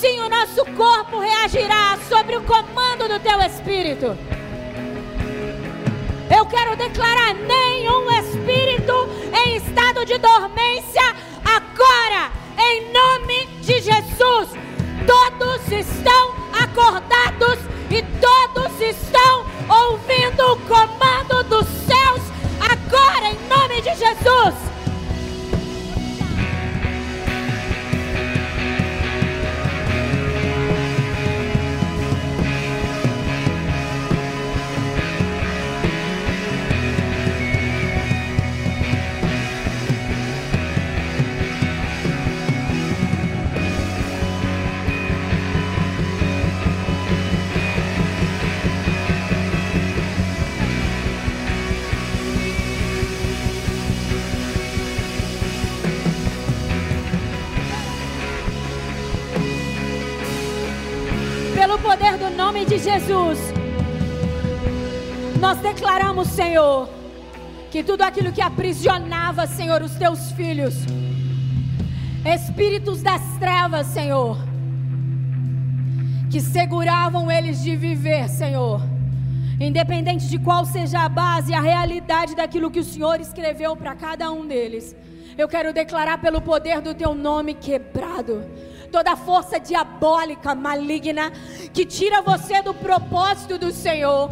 [0.00, 4.16] Assim o nosso corpo reagirá sobre o comando do teu espírito.
[6.34, 8.94] Eu quero declarar nenhum espírito
[9.44, 11.02] em estado de dormência
[11.44, 14.48] agora, em nome de Jesus.
[15.06, 17.58] Todos estão acordados
[17.90, 22.22] e todos estão ouvindo o comando dos céus
[22.58, 24.79] agora, em nome de Jesus.
[62.92, 63.38] Jesus,
[65.38, 66.88] nós declaramos, Senhor,
[67.70, 70.74] que tudo aquilo que aprisionava, Senhor, os teus filhos,
[72.24, 74.36] espíritos das trevas, Senhor,
[76.32, 78.82] que seguravam eles de viver, Senhor,
[79.60, 84.32] independente de qual seja a base, a realidade daquilo que o Senhor escreveu para cada
[84.32, 84.96] um deles.
[85.38, 88.44] Eu quero declarar pelo poder do teu nome quebrado
[88.90, 91.30] toda força diabólica, maligna,
[91.72, 94.30] que tira você do propósito do Senhor,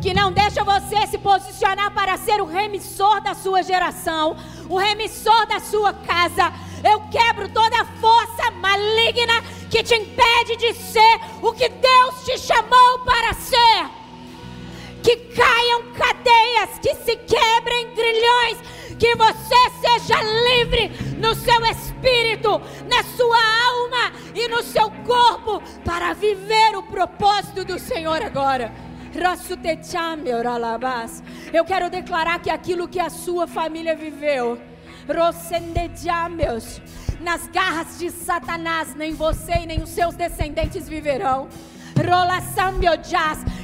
[0.00, 4.36] que não deixa você se posicionar para ser o remissor da sua geração,
[4.68, 6.52] o remissor da sua casa.
[6.82, 13.00] Eu quebro toda força maligna que te impede de ser o que Deus te chamou
[13.04, 13.90] para ser.
[15.02, 18.58] Que caiam cadeias, que se quebrem grilhões
[18.98, 23.38] que você seja livre no seu espírito, na sua
[23.68, 28.72] alma e no seu corpo para viver o propósito do Senhor agora.
[31.52, 34.60] Eu quero declarar que aquilo que a sua família viveu,
[37.20, 41.48] nas garras de Satanás, nem você e nem os seus descendentes viverão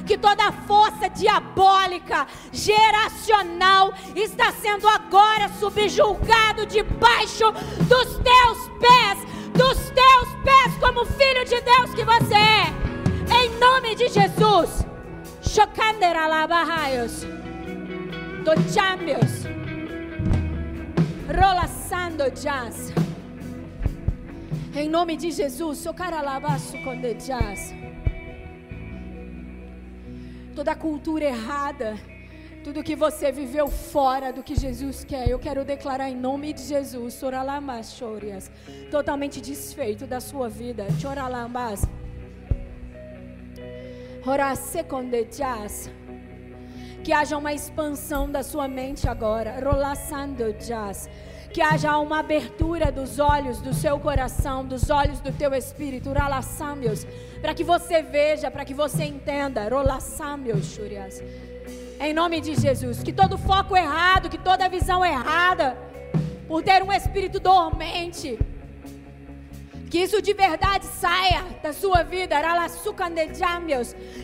[0.06, 7.50] que toda força diabólica, geracional, está sendo agora subjulgado debaixo
[7.88, 9.18] dos teus pés,
[9.52, 14.84] dos teus pés, como filho de Deus que você é, em nome de Jesus.
[15.42, 17.24] Chocanderalabahaios,
[18.44, 19.44] do champions.
[22.14, 22.92] Soramando jazz.
[24.74, 27.00] Em nome de Jesus, socaralabaço com
[30.54, 31.98] Toda cultura errada,
[32.62, 36.62] tudo que você viveu fora do que Jesus quer, eu quero declarar em nome de
[36.62, 38.00] Jesus, soralamas
[38.90, 41.82] totalmente desfeito da sua vida, choralamas.
[47.02, 51.10] Que haja uma expansão da sua mente agora, rolaçando jazz
[51.54, 57.06] que haja uma abertura dos olhos do seu coração, dos olhos do teu espírito, ralaçambios,
[57.40, 59.68] para que você veja, para que você entenda,
[60.66, 61.22] shurias.
[62.00, 65.78] Em nome de Jesus, que todo foco errado, que toda visão errada,
[66.48, 68.36] por ter um espírito dormente,
[69.90, 72.36] que isso de verdade saia da sua vida,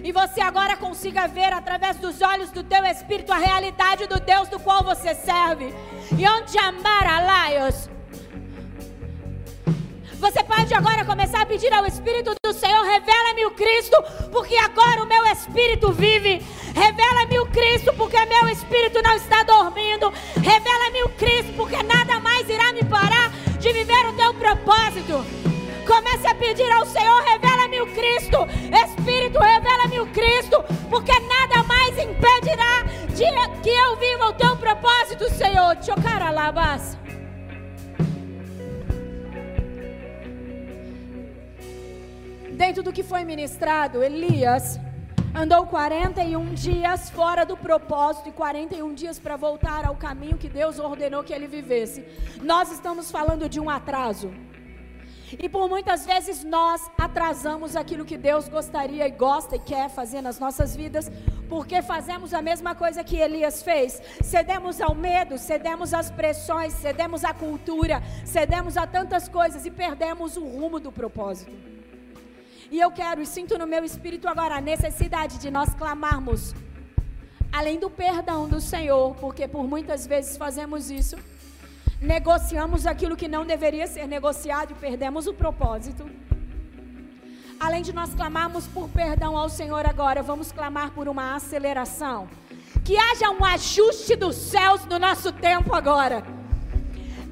[0.03, 4.49] e você agora consiga ver através dos olhos do teu espírito a realidade do Deus
[4.49, 5.75] do qual você serve.
[6.19, 6.91] E onde amar.
[10.21, 13.97] Você pode agora começar a pedir ao Espírito do Senhor: revela-me o Cristo,
[14.31, 16.43] porque agora o meu espírito vive.
[16.75, 20.13] Revela-me o Cristo, porque meu espírito não está dormindo.
[20.37, 25.25] Revela-me o Cristo, porque nada mais irá me parar de viver o teu propósito.
[25.87, 28.39] Comece a pedir ao Senhor: revela-me o Cristo.
[28.85, 30.65] Espírito, revela-me o Cristo.
[30.89, 32.83] Porque nada mais impedirá
[33.15, 35.77] de que eu viva o teu propósito, Senhor.
[35.83, 36.97] Chocaralabas.
[42.53, 44.79] Dentro do que foi ministrado, Elias
[45.35, 50.79] andou 41 dias fora do propósito e 41 dias para voltar ao caminho que Deus
[50.79, 52.05] ordenou que ele vivesse.
[52.43, 54.31] Nós estamos falando de um atraso.
[55.39, 60.21] E por muitas vezes nós atrasamos aquilo que Deus gostaria e gosta e quer fazer
[60.21, 61.11] nas nossas vidas,
[61.49, 64.03] porque fazemos a mesma coisa que Elias fez.
[64.23, 70.37] Cedemos ao medo, cedemos às pressões, cedemos à cultura, cedemos a tantas coisas e perdemos
[70.37, 71.70] o rumo do propósito.
[72.71, 76.55] E eu quero e sinto no meu espírito agora a necessidade de nós clamarmos
[77.53, 81.17] além do perdão do Senhor, porque por muitas vezes fazemos isso
[82.01, 86.09] negociamos aquilo que não deveria ser negociado e perdemos o propósito.
[87.59, 92.27] Além de nós clamarmos por perdão ao Senhor agora, vamos clamar por uma aceleração.
[92.83, 96.25] Que haja um ajuste dos céus no nosso tempo agora.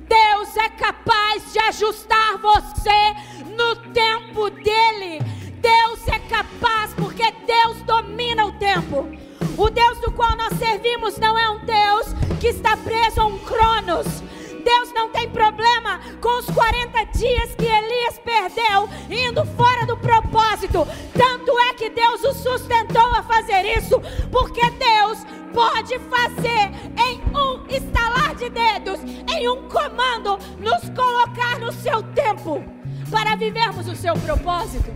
[0.09, 5.21] Deus é capaz de ajustar você no tempo dele.
[5.61, 9.09] Deus é capaz porque Deus domina o tempo.
[9.57, 12.07] O Deus do qual nós servimos não é um Deus
[12.41, 14.23] que está preso a um cronos
[14.59, 20.87] Deus não tem problema com os 40 dias que Elias perdeu indo fora do propósito.
[21.17, 24.01] Tanto é que Deus o sustentou a fazer isso,
[24.31, 29.01] porque Deus pode fazer em um estalar de dedos,
[29.33, 32.63] em um comando, nos colocar no seu tempo
[33.11, 34.93] para vivermos o seu propósito.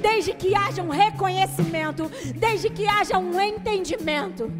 [0.00, 4.52] Desde que haja um reconhecimento, desde que haja um entendimento.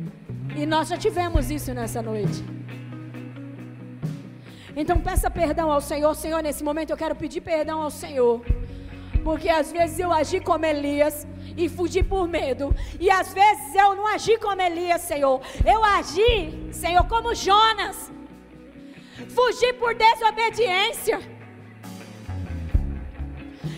[0.56, 2.42] E nós já tivemos isso nessa noite.
[4.76, 6.14] Então peça perdão ao Senhor.
[6.14, 8.44] Senhor, nesse momento eu quero pedir perdão ao Senhor.
[9.22, 12.74] Porque às vezes eu agi como Elias e fugi por medo.
[12.98, 15.40] E às vezes eu não agi como Elias, Senhor.
[15.64, 18.12] Eu agi, Senhor, como Jonas.
[19.36, 21.20] Fugi por desobediência.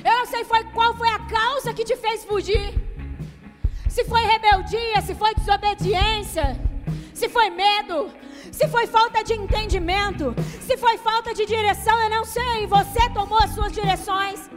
[0.04, 2.74] Eu não sei foi, qual foi a causa que te fez fugir.
[3.88, 6.58] Se foi rebeldia, se foi desobediência,
[7.14, 8.10] se foi medo,
[8.56, 12.66] se foi falta de entendimento, se foi falta de direção, eu não sei.
[12.66, 14.48] Você tomou as suas direções.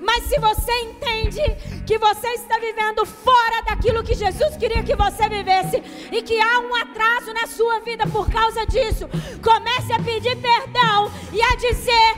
[0.00, 1.42] Mas se você entende
[1.86, 6.60] que você está vivendo fora daquilo que Jesus queria que você vivesse e que há
[6.60, 9.08] um atraso na sua vida por causa disso,
[9.42, 12.14] comece a pedir perdão e a dizer: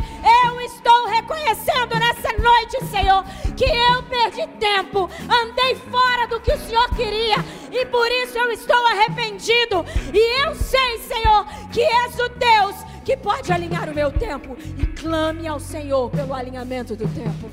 [0.46, 3.24] Eu estou reconhecendo nessa noite, Senhor,
[3.56, 7.36] que eu perdi tempo, andei fora do que o Senhor queria
[7.72, 9.84] e por isso eu estou arrependido.
[10.12, 14.86] E eu sei, Senhor, que és o Deus que pode alinhar o meu tempo e
[14.86, 17.50] clame ao Senhor pelo alinhamento do tempo.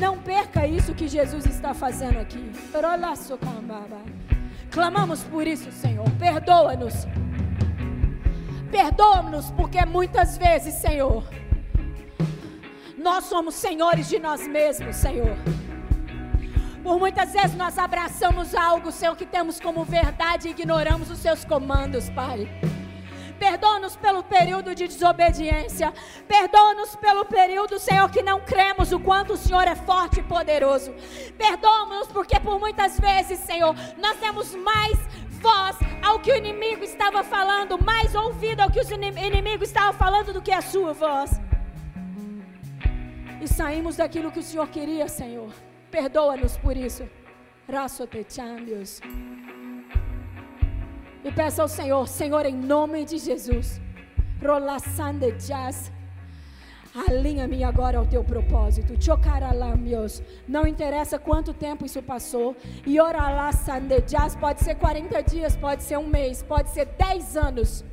[0.00, 2.50] Não perca isso que Jesus está fazendo aqui.
[4.70, 6.04] Clamamos por isso, Senhor.
[6.18, 7.06] Perdoa-nos.
[8.70, 11.24] Perdoa-nos, porque muitas vezes, Senhor,
[12.98, 15.36] nós somos senhores de nós mesmos, Senhor.
[16.82, 21.44] Por muitas vezes nós abraçamos algo, Senhor, que temos como verdade e ignoramos os seus
[21.44, 22.48] comandos, Pai.
[23.38, 25.92] Perdoa-nos pelo período de desobediência.
[26.26, 30.94] Perdoa-nos pelo período, Senhor, que não cremos o quanto o Senhor é forte e poderoso.
[31.36, 34.98] Perdoa-nos porque por muitas vezes, Senhor, nós temos mais
[35.40, 40.32] voz ao que o inimigo estava falando, mais ouvido ao que o inimigo estava falando
[40.32, 41.40] do que a sua voz.
[43.40, 45.52] E saímos daquilo que o Senhor queria, Senhor.
[45.90, 47.08] Perdoa-nos por isso.
[51.28, 53.78] E peça ao Senhor, Senhor, em nome de Jesus,
[54.42, 55.92] Rolassande Jazz.
[57.06, 58.94] Alinha-me agora ao teu propósito.
[60.48, 62.56] Não interessa quanto tempo isso passou.
[62.86, 67.84] E oralá sandejás pode ser 40 dias, pode ser um mês, pode ser 10 anos.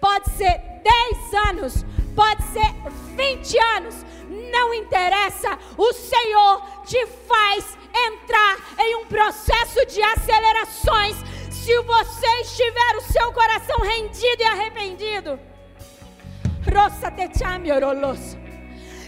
[0.00, 1.84] Pode ser 10 anos,
[2.14, 2.70] pode ser
[3.16, 4.06] 20 anos.
[4.52, 5.58] Não interessa.
[5.76, 7.76] O Senhor te faz
[8.06, 15.38] entrar em um processo de acelerações se você estiver o seu coração rendido e arrependido.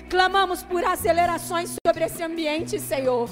[0.08, 3.28] Clamamos por acelerações sobre esse ambiente, Senhor.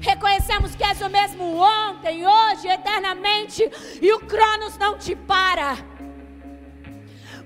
[0.00, 3.62] Reconhecemos que és o mesmo ontem, hoje, eternamente,
[4.02, 5.76] e o Cronos não te para.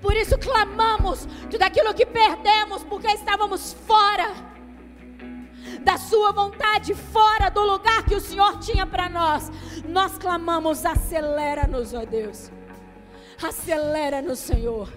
[0.01, 4.35] Por isso clamamos tudo aquilo que perdemos, porque estávamos fora
[5.85, 9.51] da Sua vontade, fora do lugar que o Senhor tinha para nós.
[9.89, 12.51] Nós clamamos: acelera-nos, ó Deus.
[13.43, 14.93] Acelera-nos, Senhor.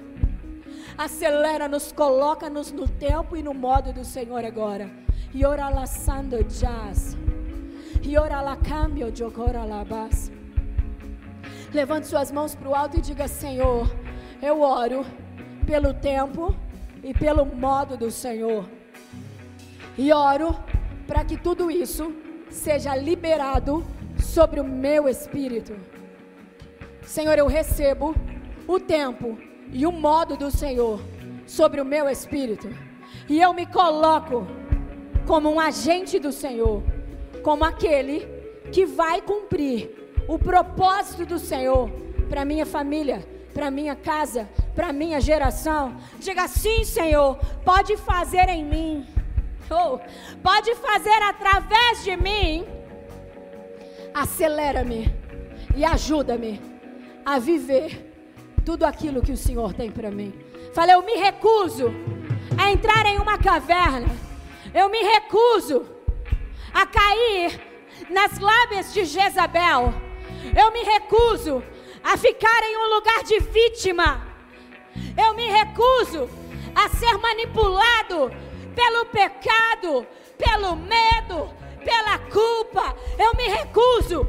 [0.98, 4.90] Acelera-nos, coloca-nos no tempo e no modo do Senhor agora.
[5.34, 6.38] E ora sando.
[8.04, 10.32] E ora cambio de labas.
[11.74, 13.90] Levante suas mãos para o alto e diga: Senhor,
[14.42, 15.06] eu oro
[15.66, 16.56] pelo tempo
[17.04, 18.81] e pelo modo do Senhor.
[20.04, 20.58] E oro
[21.06, 22.12] para que tudo isso
[22.50, 23.86] seja liberado
[24.18, 25.74] sobre o meu espírito.
[27.04, 28.16] Senhor, eu recebo
[28.68, 29.38] o tempo
[29.72, 31.00] e o modo do Senhor
[31.46, 32.68] sobre o meu espírito.
[33.30, 34.48] E eu me coloco
[35.28, 36.82] como um agente do Senhor,
[37.44, 38.28] como aquele
[38.72, 41.92] que vai cumprir o propósito do Senhor
[42.28, 43.24] para minha família,
[43.54, 45.96] para minha casa, para minha geração.
[46.18, 49.21] Diga sim, Senhor, pode fazer em mim.
[50.44, 52.66] Pode fazer através de mim.
[54.14, 55.14] Acelera-me
[55.76, 56.62] e ajuda-me
[57.26, 58.12] a viver
[58.66, 60.34] tudo aquilo que o Senhor tem para mim.
[60.74, 61.94] Falei, eu me recuso
[62.58, 64.10] a entrar em uma caverna.
[64.74, 65.86] Eu me recuso
[66.74, 67.60] a cair
[68.10, 69.94] nas lábias de Jezabel.
[70.56, 71.64] Eu me recuso
[72.04, 74.28] a ficar em um lugar de vítima.
[75.18, 76.30] Eu me recuso
[76.76, 78.32] a ser manipulado
[78.76, 80.06] pelo pecado,
[80.38, 81.50] pelo medo,
[81.84, 82.96] pela culpa.
[83.18, 84.28] Eu me recuso.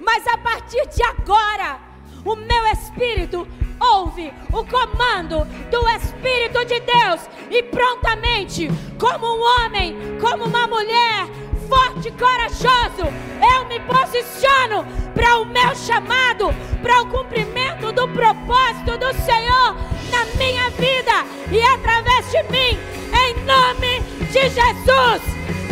[0.00, 1.78] Mas a partir de agora,
[2.24, 3.46] o meu espírito
[3.80, 8.68] ouve o comando do Espírito de Deus e prontamente,
[8.98, 11.26] como um homem, como uma mulher,
[11.70, 13.06] forte e corajoso,
[13.54, 14.84] eu me posiciono
[15.14, 16.52] para o meu chamado,
[16.82, 19.76] para o cumprimento do propósito do Senhor
[20.10, 22.78] na minha vida e através de mim,
[23.14, 24.00] em nome
[24.32, 25.22] de Jesus.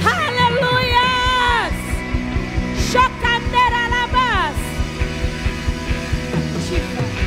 [0.05, 1.09] Aleluia!
[2.91, 4.57] Chocadeira labas.
[6.57, 7.19] Ativa-nos.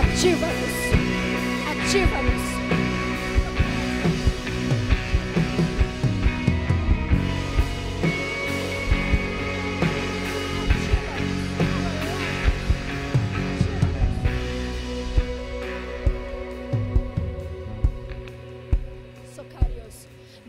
[0.00, 0.61] Ativa-nos.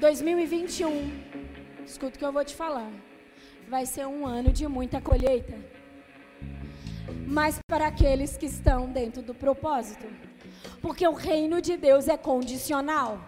[0.04, 1.12] 2021.
[1.86, 2.92] Escuta o que eu vou te falar.
[3.70, 5.56] Vai ser um ano de muita colheita
[7.28, 10.06] mas para aqueles que estão dentro do propósito.
[10.82, 13.20] Porque o reino de Deus é condicional.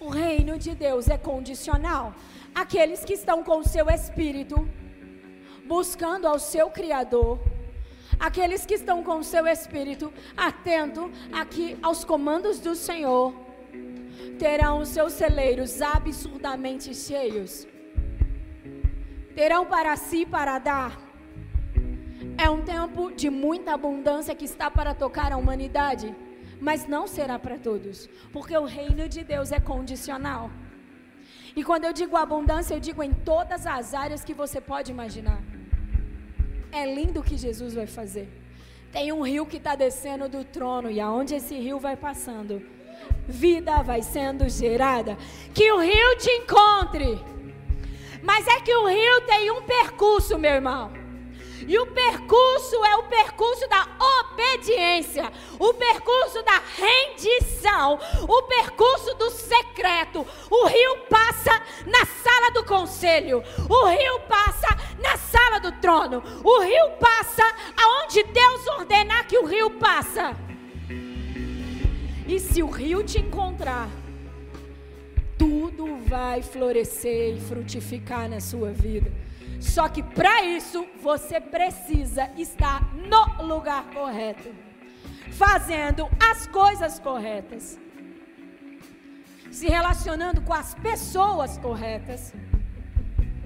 [0.00, 2.14] O reino de Deus é condicional.
[2.54, 4.68] Aqueles que estão com o seu espírito,
[5.66, 7.38] buscando ao seu Criador,
[8.18, 13.47] aqueles que estão com o seu espírito atento aqui aos comandos do Senhor,
[14.38, 17.66] terão os seus celeiros absurdamente cheios.
[19.34, 21.08] Terão para si para dar
[22.38, 26.14] é um tempo de muita abundância que está para tocar a humanidade,
[26.60, 30.48] mas não será para todos, porque o reino de Deus é condicional.
[31.56, 35.42] E quando eu digo abundância, eu digo em todas as áreas que você pode imaginar.
[36.70, 38.28] É lindo o que Jesus vai fazer.
[38.92, 42.62] Tem um rio que está descendo do trono, e aonde esse rio vai passando,
[43.26, 45.16] vida vai sendo gerada.
[45.54, 47.22] Que o rio te encontre.
[48.22, 50.92] Mas é que o rio tem um percurso, meu irmão.
[51.66, 53.86] E o percurso é o percurso da
[54.20, 60.26] obediência, o percurso da rendição, o percurso do secreto.
[60.50, 64.68] O rio passa na sala do conselho, o rio passa
[64.98, 67.44] na sala do trono, o rio passa
[67.76, 70.47] aonde Deus ordenar que o rio passa.
[72.28, 73.88] E se o rio te encontrar,
[75.38, 79.10] tudo vai florescer e frutificar na sua vida.
[79.58, 84.50] Só que para isso você precisa estar no lugar correto,
[85.30, 87.78] fazendo as coisas corretas,
[89.50, 92.34] se relacionando com as pessoas corretas.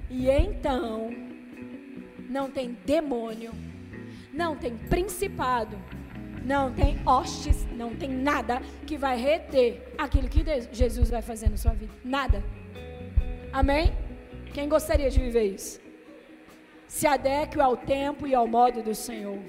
[0.09, 1.09] E então
[2.29, 3.53] não tem demônio,
[4.33, 5.77] não tem principado,
[6.43, 11.57] não tem hostes, não tem nada que vai reter aquilo que Jesus vai fazer na
[11.57, 11.93] sua vida.
[12.03, 12.43] Nada.
[13.51, 13.93] Amém?
[14.53, 15.79] Quem gostaria de viver isso?
[16.87, 19.39] Se adeque ao tempo e ao modo do Senhor.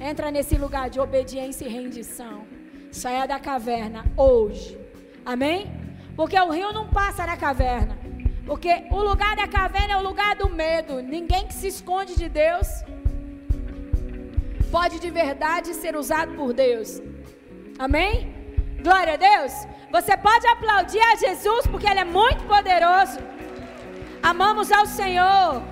[0.00, 2.44] Entra nesse lugar de obediência e rendição.
[2.90, 4.78] Saia da caverna hoje.
[5.24, 5.70] Amém?
[6.14, 7.96] Porque o rio não passa na caverna.
[8.44, 11.00] Porque o lugar da caverna é o lugar do medo.
[11.00, 12.66] Ninguém que se esconde de Deus
[14.76, 17.00] pode de verdade ser usado por Deus.
[17.78, 18.12] Amém?
[18.82, 19.52] Glória a Deus.
[19.90, 23.18] Você pode aplaudir a Jesus porque Ele é muito poderoso.
[24.22, 25.62] Amamos ao Senhor.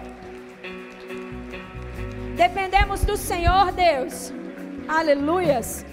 [2.37, 4.33] Dependemos do Senhor, Deus.
[4.87, 5.87] Aleluias.